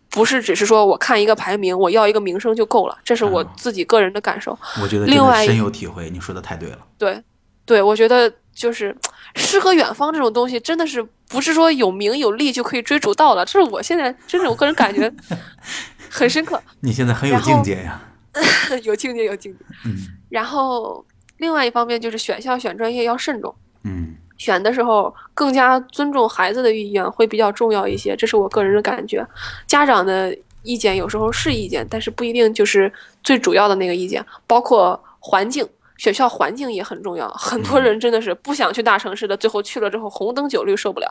[0.10, 4.58] 不是只是说我看一个排名，我要一个名声就够了，这是我自己个人的感受。
[4.82, 6.80] 我觉得另外一深有体会，你说的太对了。
[6.98, 7.22] 对，
[7.66, 8.96] 对，我觉得就是
[9.36, 15.12] 诗和远方这种东西，真的是不是说有名有利就可以追逐到了，这是我现在真的我个人感觉
[16.10, 16.62] 很深刻。
[16.82, 18.02] 你现在很有境界呀。
[18.84, 19.60] 有境界，有境界。
[19.86, 19.96] 嗯
[20.30, 21.06] 然后
[21.38, 29.24] 另外一方面就是选校选专业要慎重，嗯选的时候更加尊重孩子的意愿会比较重要一些，这是我个人的感觉。
[29.68, 32.92] 家长的意见有时候是意见，但是不一定就是
[33.24, 35.68] 最主要的那个意见，包括环境。
[35.98, 41.08] 学校环境也很重要，很多人真的是不想去大城市的，最后去了之后红灯酒绿受不了；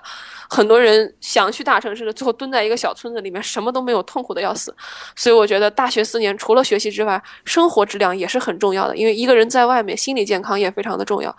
[0.49, 4.75] 很多人想去大城市的，最后蹲在一个小村子里面，什么都没有，痛苦的要死。
[5.15, 11.35] 所以我觉得大学四年除了学习之外，生活质量也是很重要的，因为一个人在外面，心理健康也非常的重要。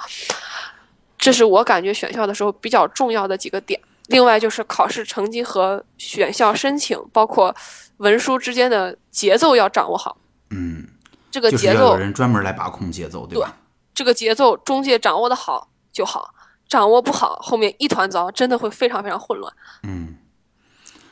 [1.17, 3.79] 这是我感觉选校的时候比较重要的几个点。
[4.07, 7.55] 另外就是考试成绩和选校申请，包括
[7.97, 10.17] 文书之间的节奏要掌握好。
[10.49, 10.85] 嗯，
[11.33, 13.57] 这个就是要节奏有人专门来把控节奏，对吧？
[13.95, 16.31] 这个节奏中介掌握的好就好，
[16.69, 19.51] 掌握不好，后面一团糟，真的会非常非常混乱。
[19.81, 20.17] 嗯，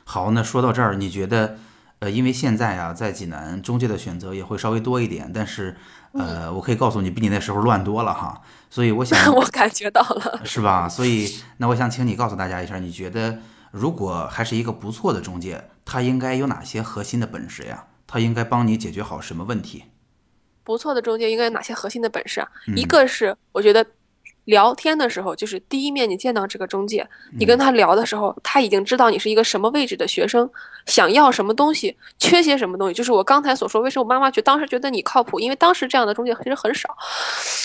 [0.03, 1.57] 好，那说到这儿，你觉得，
[1.97, 5.75] 呃，因为现在啊，在济南中介的选择也会稍微多一点，但是，
[6.11, 8.43] 呃，我可以告诉你，比你那时候乱多了哈。
[8.69, 10.87] 所以我想， 我感觉到了，是吧？
[10.87, 13.39] 所以，那我想请你告诉大家一下，你觉得
[13.71, 17.85] 如果还是一个不错的中介，他应该有哪些核心的本事呀？
[18.05, 19.85] 他应该帮你解决好什么问题？
[20.71, 22.47] 不错的中介应该有哪些核心的本事啊？
[22.75, 23.85] 一个是我觉得
[24.45, 27.07] 聊天的时候，就是第一面你见到这个中介，
[27.37, 30.49] 你跟他聊的时候，他已经知道你是一个什么位置的学生，
[30.85, 32.93] 想要什么东西，缺些什么东西。
[32.93, 36.89] 就是我刚才所说，为什么我妈妈觉当时觉得你靠谱，因为当时这样的中介其实很少，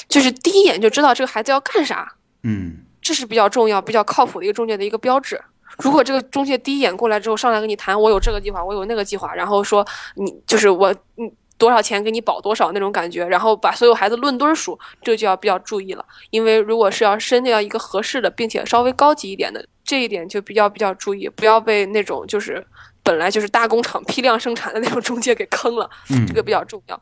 [0.09, 2.13] 就是第一眼就知道这个孩子要干啥。
[2.43, 5.41] 嗯这是比较重要、比较靠谱的一个中介的一个标志。
[5.79, 9.87] 如果这个中介第一眼过来之后，上来跟你谈，我有这个计划，我有那个计划，然后说
[10.17, 16.05] 你就是我，嗯，多少钱给你保多少那种感觉，然后把所有孩子论堆数，这就要比较注意了。
[16.31, 22.65] 因为如果是要申要一个合适的，并且稍微高级一点的，这一点就比较比较注意，不要被那种就是
[23.03, 27.01] 本来就是大工厂批量生产的那种中介给坑了，嗯这个比较重要。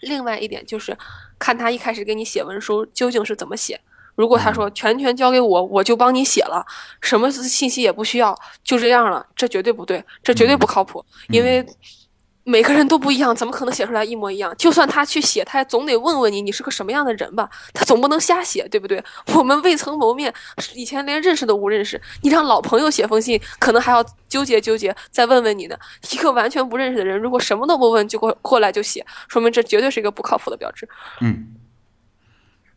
[0.00, 0.96] 另外一点就是，
[1.38, 3.80] 看他一开始给你写文书究竟是怎么写。
[4.14, 6.62] 如果他说全权交给我，我就帮你写了，
[7.00, 11.64] 什么信息也不需要，就这样了，这绝对不对，这绝对不靠谱，因为
[12.44, 14.52] 每个人都不一样，怎么可能写出来一模一样？
[14.56, 17.48] 就算他去写，他总得问问你，你是个什么样的人吧？
[17.72, 19.02] 他总不能瞎写，对不对？
[19.34, 20.32] 我们未曾谋面，
[20.74, 25.76] 以前连认识都不认识，你让老朋友写封信，可能还要纠结纠结，再问问你呢。
[26.10, 30.88] 一个完全不认识的人，如果什么都不问就过过来就写，说明这绝对是一个不靠谱的标志。
[31.20, 31.54] 嗯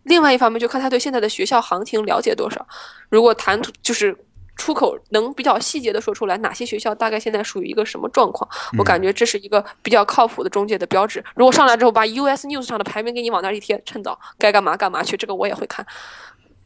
[0.04, 2.64] 另外一方面，就看他对现在的学校行情了解多少。
[3.10, 4.16] 如果谈吐就是
[4.56, 11.24] 出口能比较细节的说出来，哪些学校大概现在属于一个什么状况，我感觉这是一个比较靠谱的中介的标志。
[11.36, 15.86] 如果上来之后把 US News 上的排名给你往那儿一贴，趁早该干嘛干嘛去，这个我也会看。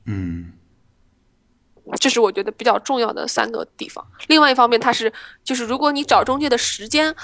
[0.06, 0.54] 嗯
[2.00, 4.06] 这是我觉得比较重要的三个地方。
[4.28, 5.12] 另外一方面，它是
[5.44, 7.16] 就是如果你找中介的时间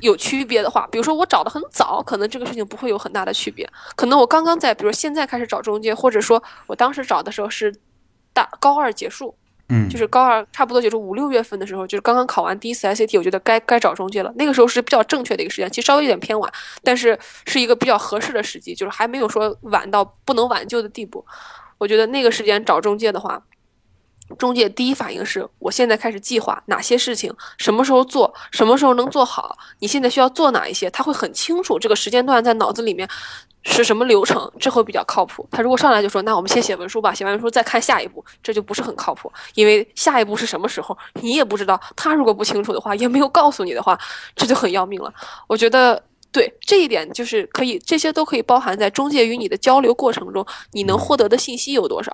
[0.00, 3.66] 有区别的话，比如说我找的很早，可能这个事情不会有很大的区别。
[3.96, 7.74] 可能我刚刚在，比如现在开始找中介，或者说我当时找的时候是
[8.34, 9.34] 大高二结束，
[9.88, 14.32] 就是高二差不多就是五六月份的时候，就是刚刚考完第一次 ICT，我觉得该该找中介了。
[14.36, 16.52] 那个时候是比较正确的一个时间，其实稍微有点偏晚，
[16.82, 21.24] 但是是一个比较合适的时机，就是还没有说晚到不能挽救的地步。
[21.78, 23.42] 我觉得那个时间找中介的话，
[24.38, 33.08] 中介第一反应是我现在开始计划哪些事情，什么时候做，什么时候能做好，你现在需要做哪一些，他会很清楚这个时间段在脑子里面
[33.62, 35.46] 是什么流程，这会比较靠谱。
[35.50, 43.98] 他如果上来就说，那我们先写文书吧，写完文书再看下一步，这就不是很靠谱，因为下一步是什么时候你也不知道，他如果不清楚的话，也没有告诉你的话，
[44.34, 45.12] 这就很要命了。
[45.46, 46.02] 我觉得。
[46.34, 52.10] 对这一点，就是可以，这些都可以包含在中介与你的交流过程中，你能获得的信息有多少？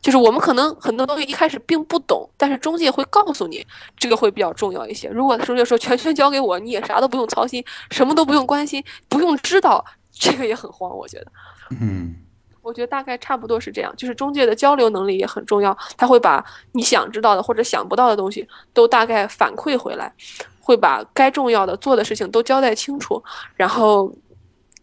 [0.00, 3.62] 就是我们可能很多东西一开始并不懂，但是中介会告诉你，
[3.98, 5.06] 这个会比较重要一些。
[5.10, 10.96] 如果中介说全权交给我，你也啥都不用操心，什么都不用关心，不用知道，这个也很慌。
[10.96, 11.32] 我觉得，
[11.80, 12.14] 嗯
[12.62, 13.94] 我觉得大概差不多是这样。
[13.96, 20.12] 就是中介的交流能力也很重要，他会把你想知道的或者想不到的东西都大概反馈回来。
[20.60, 23.24] 会把该重要的做的事情都交代清楚，
[23.56, 24.14] 然后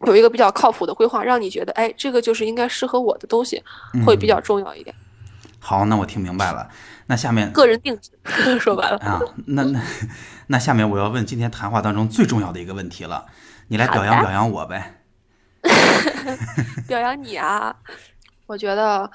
[0.07, 3.61] 有一个比较靠谱的规划，让你觉得，哎，这个就是应该适合我的东西，
[4.03, 4.95] 会比较重要一点。
[5.59, 6.67] 好，那我听明白了。
[7.05, 8.09] 那下面个人定制，
[8.57, 9.79] 说白了啊， 那那
[10.47, 13.27] 那下面我要问今天谈话当中最重要的一个问题了，
[13.67, 14.94] 你来表扬表扬我呗。
[16.87, 17.75] 表扬你啊！
[18.47, 19.09] 我觉得，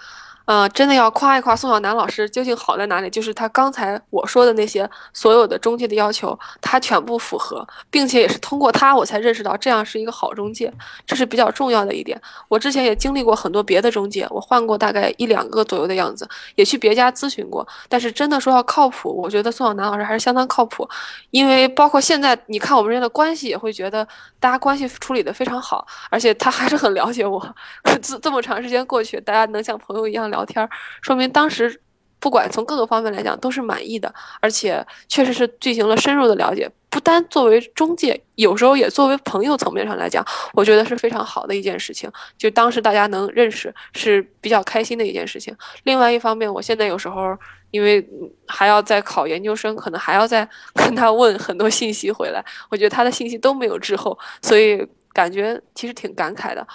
[0.50, 3.08] 呃，真的要夸一夸宋小楠老师究竟好在哪里？
[3.08, 10.72] 就是他刚才我说的那些所有的中介的要求，他全部符合，并且也是通过他我才认识到这样是一个好中介，
[11.06, 12.20] 这是比较重要的一点。
[12.48, 20.88] 我之前也经历过很多别的中介，我换过大概一两个左右的样子，也去别家咨询过，但是真的说要靠谱，我觉得宋小楠老师还是相当靠谱，
[21.30, 24.04] 因为包括现在你看我们之间的关系，也会觉得
[24.40, 27.40] 大家关系处理的非常好，而且他还是很了解我，
[28.02, 30.39] 这这么长时间过去，大家能像朋友一样聊。
[30.40, 30.68] 聊天，
[31.02, 31.80] 说明当时
[32.18, 36.70] 不管从各个方面来讲都是满意的，而且确实是进行了深入的了解。
[36.88, 42.10] 不单作为中介，有时候也作为朋友层面上来讲，我觉得是非常好的一件事情。
[42.36, 45.56] 就当时大家能认识是比较开心的一件事情。
[45.84, 47.38] 另外一方面，我现在有时候
[47.70, 48.04] 因为
[48.48, 56.66] 还要再考研究生，可能还要再 跟他问很多信息回来，我觉得他的信息都没有滞后，所以感觉其实挺感慨的。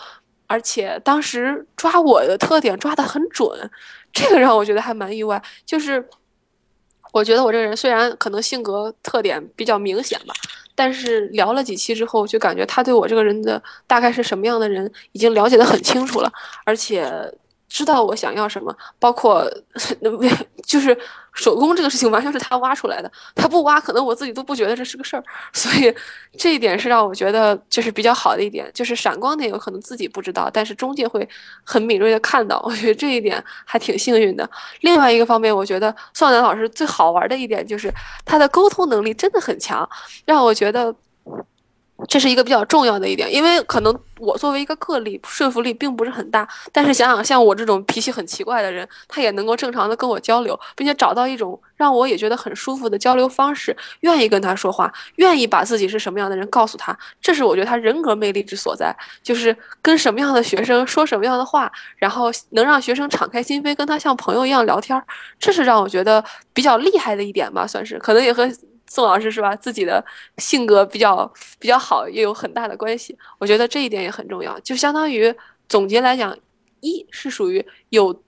[0.48, 3.48] 而且当时抓我的特点抓得很准，
[4.14, 5.42] 这个让我觉得还蛮意外。
[5.66, 6.04] 就是
[7.12, 10.34] 我觉得我这个人虽然可能性格特点比较明显吧，
[10.76, 16.32] 但是聊了几期之后，就感觉他对我这个人的大概是什么样的人已经了解得很清楚了，
[16.64, 17.10] 而且。
[17.76, 19.46] 知道我想要什么，包括
[20.66, 20.98] 就是
[21.34, 23.12] 手工这个事情，完全是他挖出来的。
[23.36, 25.24] 他不挖，可能我自己都不觉得这是个事儿。
[25.52, 25.94] 所以
[26.38, 31.28] 这一点是让我觉得就是比较好的一点，就是闪光点有可能自己不知道，但是中介会
[31.66, 32.62] 很敏锐的看到。
[32.66, 34.50] 我觉得这一点还挺幸运的。
[34.80, 39.88] 另外一个方面，我觉得宋楠老师最好玩的一点就是他的沟通能力真的很强，
[40.24, 40.96] 让我觉得。
[42.10, 46.46] 这是一个比较重要的一点，因为可能我作为一个个例，说服力并不是很大。
[46.74, 56.96] 但是想想像我这种脾气很奇怪的人，他也能够正常的跟我交流，并且找到一种让我也觉得很舒服的交流方式，愿意跟他说话，愿意把自己是什么样的人告诉他。
[57.22, 58.94] 这是我觉得他人格魅力之所在，
[59.24, 65.02] 就是跟什么样的学生说什么样的话，然后能让学生敞开心扉，跟他像朋友一样聊天，
[65.40, 66.22] 这是让我觉得
[66.54, 68.52] 比较厉害的一点吧，算是，可能也和。
[68.88, 69.56] 宋老师是吧？
[69.56, 70.04] 自己的
[70.38, 73.18] 性格比较比较好，也有很大的关系。
[73.40, 74.58] 我觉得这一点也很重要。
[74.60, 75.34] 就相当于
[75.68, 76.38] 总结来讲，
[76.82, 78.22] 一是属于有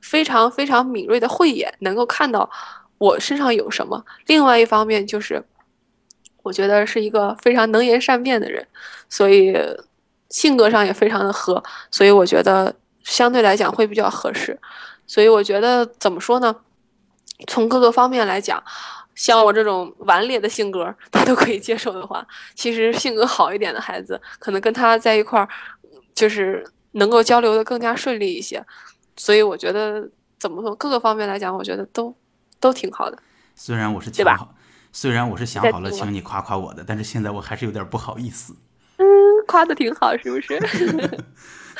[0.00, 2.48] 非常非常敏锐的慧眼，能够看到
[2.98, 5.44] 我身上有什么；另外一方面就是，
[6.42, 8.66] 我觉得是一个非常能言善辩的人，
[9.08, 9.54] 所以
[10.30, 14.58] 性格上也非常的合，所以我觉得相对来讲会比较合适。
[15.06, 16.54] 所以我觉得怎么说呢？
[17.48, 18.62] 从各个方面来讲。
[19.16, 25.48] 像我这种顽劣的性格，他都可以接受的话，其实性格好一点的孩子，可能跟他在一块儿，
[26.14, 28.64] 就是能够交流的更加顺利一些。
[29.16, 30.06] 所以我觉得，
[30.38, 32.14] 怎么说，各个方面来讲，我觉得都
[32.60, 33.18] 都挺好的。
[33.54, 34.54] 虽然我是想好，
[34.92, 38.54] 虽然我是想好了请你夸夸我的，但是现在我还是有点不好意思。
[38.98, 39.04] 嗯，
[39.46, 40.60] 夸的挺好，是不是？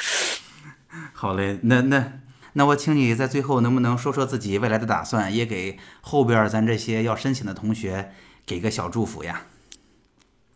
[1.12, 2.12] 好嘞，那那。
[2.59, 8.12] 那我请你在最后能不能说说自己未来的打算，也给后边咱这些要申请的同学
[8.46, 9.42] 给个小祝福呀？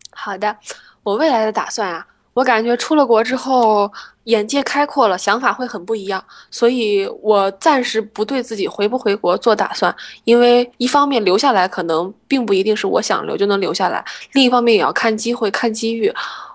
[0.09, 0.57] 好的，
[1.03, 3.91] 我未来的打算啊，我感觉出了国之后
[4.23, 16.11] 眼界开阔了，想法会很不一样，所以我暂时不对自己回不回国做打算，因为一方面留下来可能并不一定是我想留就能留下来，另一方面也要看机会、看机遇。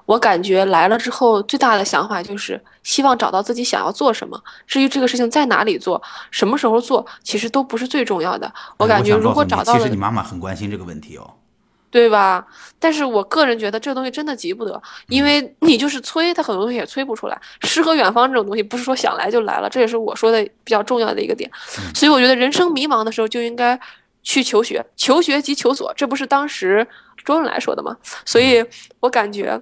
[0.06, 4.40] 我感觉来了之后，最大的想法就是希望找到自己想要做什么。
[4.66, 6.00] 至于这个事情在哪里做，
[6.30, 8.50] 什么时候做，其实都不是最重要的。
[8.78, 11.28] 我感觉如果找到了，其实你妈妈很关心这个问题哦，
[11.90, 12.46] 对吧？
[12.78, 17.40] 但是我个人觉得这个东西真的急不得，因为你就是催，他很多东西也催不出来。
[17.62, 21.50] 诗和远方这种东西，不是说想来就来了，这也是我说的比较重要的一个点。
[21.94, 23.78] 所以我觉得人生迷茫的时候就应该
[24.22, 26.86] 去求学，求学即求索，这不是当时
[27.24, 27.96] 周恩来说的吗？
[28.24, 28.64] 所以
[29.00, 29.60] 我感觉。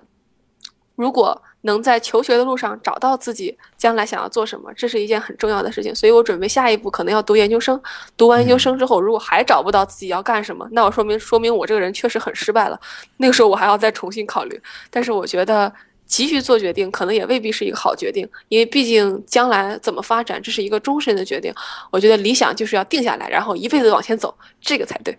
[0.97, 5.95] 如果能在求学的路上找到自己将来想要做什么，这是一件很重要的事情。
[5.95, 7.81] 所以我准备下一步可能要读研究生。
[8.17, 12.79] 读完研究生之后，如果还找不到自己要干什么，那我说明说明我这个人确实很失败了。
[13.17, 14.61] 那个时候我还要再重新考虑。
[14.91, 15.73] 但是我觉得
[16.07, 21.53] 急于做决定，可能也未必是一个好决定，因为毕竟将来怎么发展，这是一个终身的决定。
[21.91, 25.17] 我觉得理想就是要定下来，然后一辈子往前走，这个才对。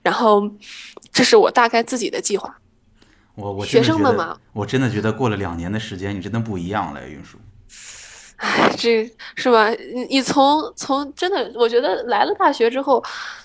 [0.00, 0.48] 然后，
[1.12, 2.56] 这是我大概自己的计划。
[3.38, 7.38] 我我学生们嘛，我真的觉得过了两年的时间，你真的不一样了，运输。
[8.38, 9.68] 哎，这是吧？
[9.92, 13.02] 你你从从真的，我觉得来了大学之后，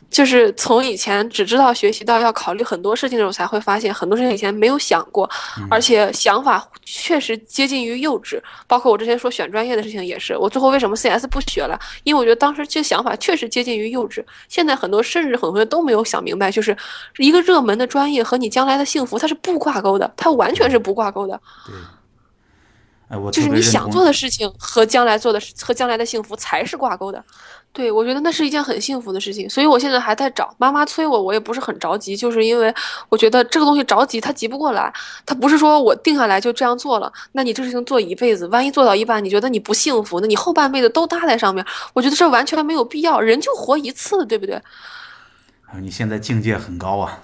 [0.07, 5.27] 就是从以前只知道学习到要考虑很多事情的时候，才会发现很多事情以前没有想过，
[5.67, 8.39] 而且想法确实接近于幼稚。
[8.67, 11.79] 包括我之前说选专业的事情也是，我最后为什么 CS 不学了？
[12.03, 14.23] 因为我觉得当时这想法确实接近于幼稚。
[14.47, 16.77] 现在很多甚至很多人都没有想明白，就是
[17.17, 21.41] 一个热门的专业和你将来的幸福它是不挂钩的，它完全是不挂钩的。
[21.65, 21.73] 对。
[23.13, 27.23] 哎，我就是你想做的事情和将来做的事和将来的幸福才是挂钩的。
[27.71, 30.53] 对，我觉得那是一件很幸福的事情，所以我现在还在找。
[30.57, 32.73] 妈妈催我，我也不是很着急，就是因为
[33.09, 34.91] 我觉得这个东西着急，他急不过来。
[35.27, 41.63] 他不是说我定下来就这样做了，那你这事情做一辈子，万一做到一半，你觉得你不幸福，那你后半辈子都搭在上面，
[41.93, 43.19] 我觉得这完全没有必要。
[43.19, 44.55] 人就活一次，对不对？
[44.55, 47.19] 啊你现在境界很高啊。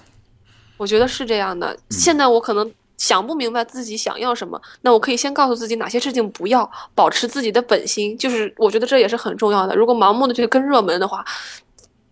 [0.78, 1.78] 我觉得是这样的。
[1.90, 8.16] 现在我可能想不明白自己想要什么，那我可以先告诉自己哪些事情不要，保持自己的本心。
[8.16, 9.76] 就是我觉得这也是很重要的。
[9.76, 11.26] 如果盲目的去跟热门的话，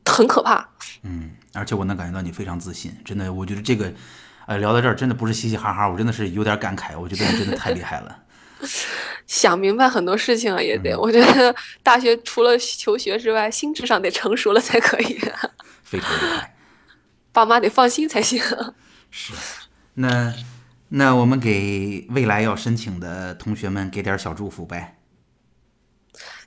[0.05, 0.67] 很可怕。
[1.03, 3.93] 嗯，而且我能感觉到你非常自信，真的，我觉得这个，
[4.47, 8.23] 呃，聊到这儿真的不是嘻嘻哈哈，我真的是有点感慨，我觉得你真的太厉害了。
[9.27, 10.97] 想明白很多事情啊，也得。
[10.97, 11.53] 我觉得
[11.83, 15.19] 大学除了求学之外，心智上得成熟了才可以，
[15.83, 16.55] 非常厉害。
[17.31, 18.41] 爸妈得放心才行。
[19.11, 19.33] 是，
[19.93, 20.33] 那
[20.89, 24.95] 那我们给未来要申请的同学们给点小祝福呗。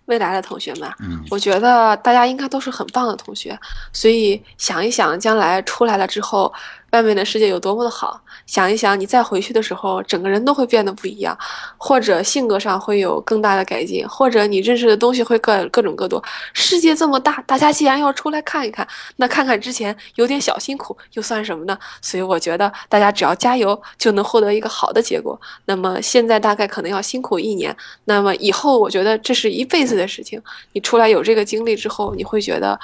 [0.06, 0.90] 未来的同学们，
[1.30, 3.56] 我觉得大家应该都是很棒的同学，
[3.92, 6.52] 所以想一想将来出来了之后，
[6.90, 11.36] 外面的世界有多么的好，想一想你再回去的时候，整个人都会变得不一样，
[11.76, 16.22] 或者性格上会有更大的改进，或者你认识的东西会各各种各多。
[16.52, 18.86] 世界这么大，大家既然要出来看一看，
[19.16, 21.78] 那看看之前有点小辛苦又算什么呢？
[22.02, 25.40] 所以我觉得大家只要加油，就能获得一个好的结果。
[25.66, 30.42] 那么现在大概可能要辛苦一年，那么以后我觉得这是一辈子的事情。
[30.72, 32.78] 你出来有这个经历之后，你会觉得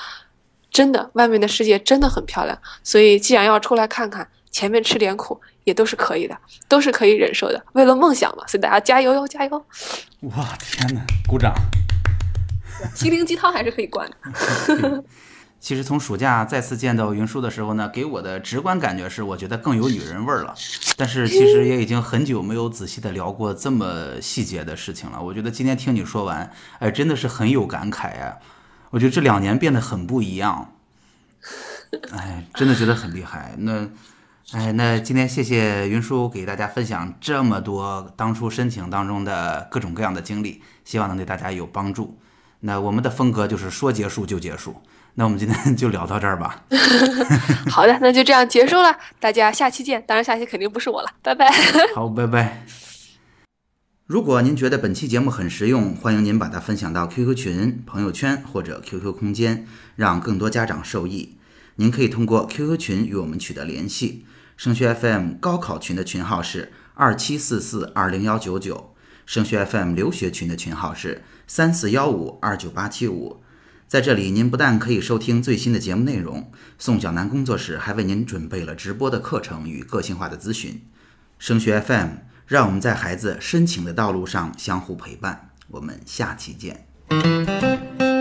[0.70, 2.58] 真的外面的世界真的很漂亮。
[2.82, 6.36] 所以既然要出来看看，前面吃点苦也都是可以的，
[6.68, 7.62] 都是可以忍受的。
[7.72, 9.66] 为了梦想嘛，所以大家加油哟，加油！
[10.22, 11.54] 哇，天哪，鼓掌！
[12.94, 15.04] 心灵鸡汤还是可以灌的。
[15.58, 20.54] 其实从暑假再次见到云舒的时候呢，给我的直观感觉是，我觉得更有女人味儿了。
[20.96, 25.20] 但是其实也已经很久没有仔细的聊过这么细节的事情了。
[25.20, 28.38] 我觉得今天听你说完，哎，真的是很有感慨呀。
[28.90, 30.72] 我觉得这两年变得很不一样，
[32.12, 33.54] 哎，真的觉得很厉害。
[33.58, 33.88] 那，
[34.52, 42.18] 哎，那今天谢谢云叔给大家分享这么多当初申请当中的各种各样的经历，希望能对大家有帮助。
[42.60, 44.80] 那我们的风格就是说结束就结束。
[45.18, 46.62] 那我们今天就聊到这儿吧。
[47.70, 50.02] 好的，那就这样结束了，大家下期见。
[50.06, 51.50] 当然，下期肯定不是我了，拜拜。
[51.94, 52.85] 好，拜拜。
[54.06, 59.66] 如果您觉得本期节目很实用，欢迎您把它分享到 QQ 群、朋友圈或者 QQ 空间，
[59.96, 61.38] 让更多家长受益。
[61.74, 64.24] 您可以通过 QQ 群与我们取得联系。
[64.56, 68.94] 升学 FM 高考群的群号是二七四四二零幺九九，
[69.26, 73.42] 升学 FM 留学群的群号是三四幺五二九八七五。
[73.88, 80.80] 在这里，您不但可以收听最新的节目内容，宋小南工作室还为您准备了直播的课程与个性化的咨询。
[81.40, 82.10] 升学 FM，
[82.46, 85.50] 让我们在孩子深情的道路上相互陪伴。
[85.68, 88.15] 我们下期见。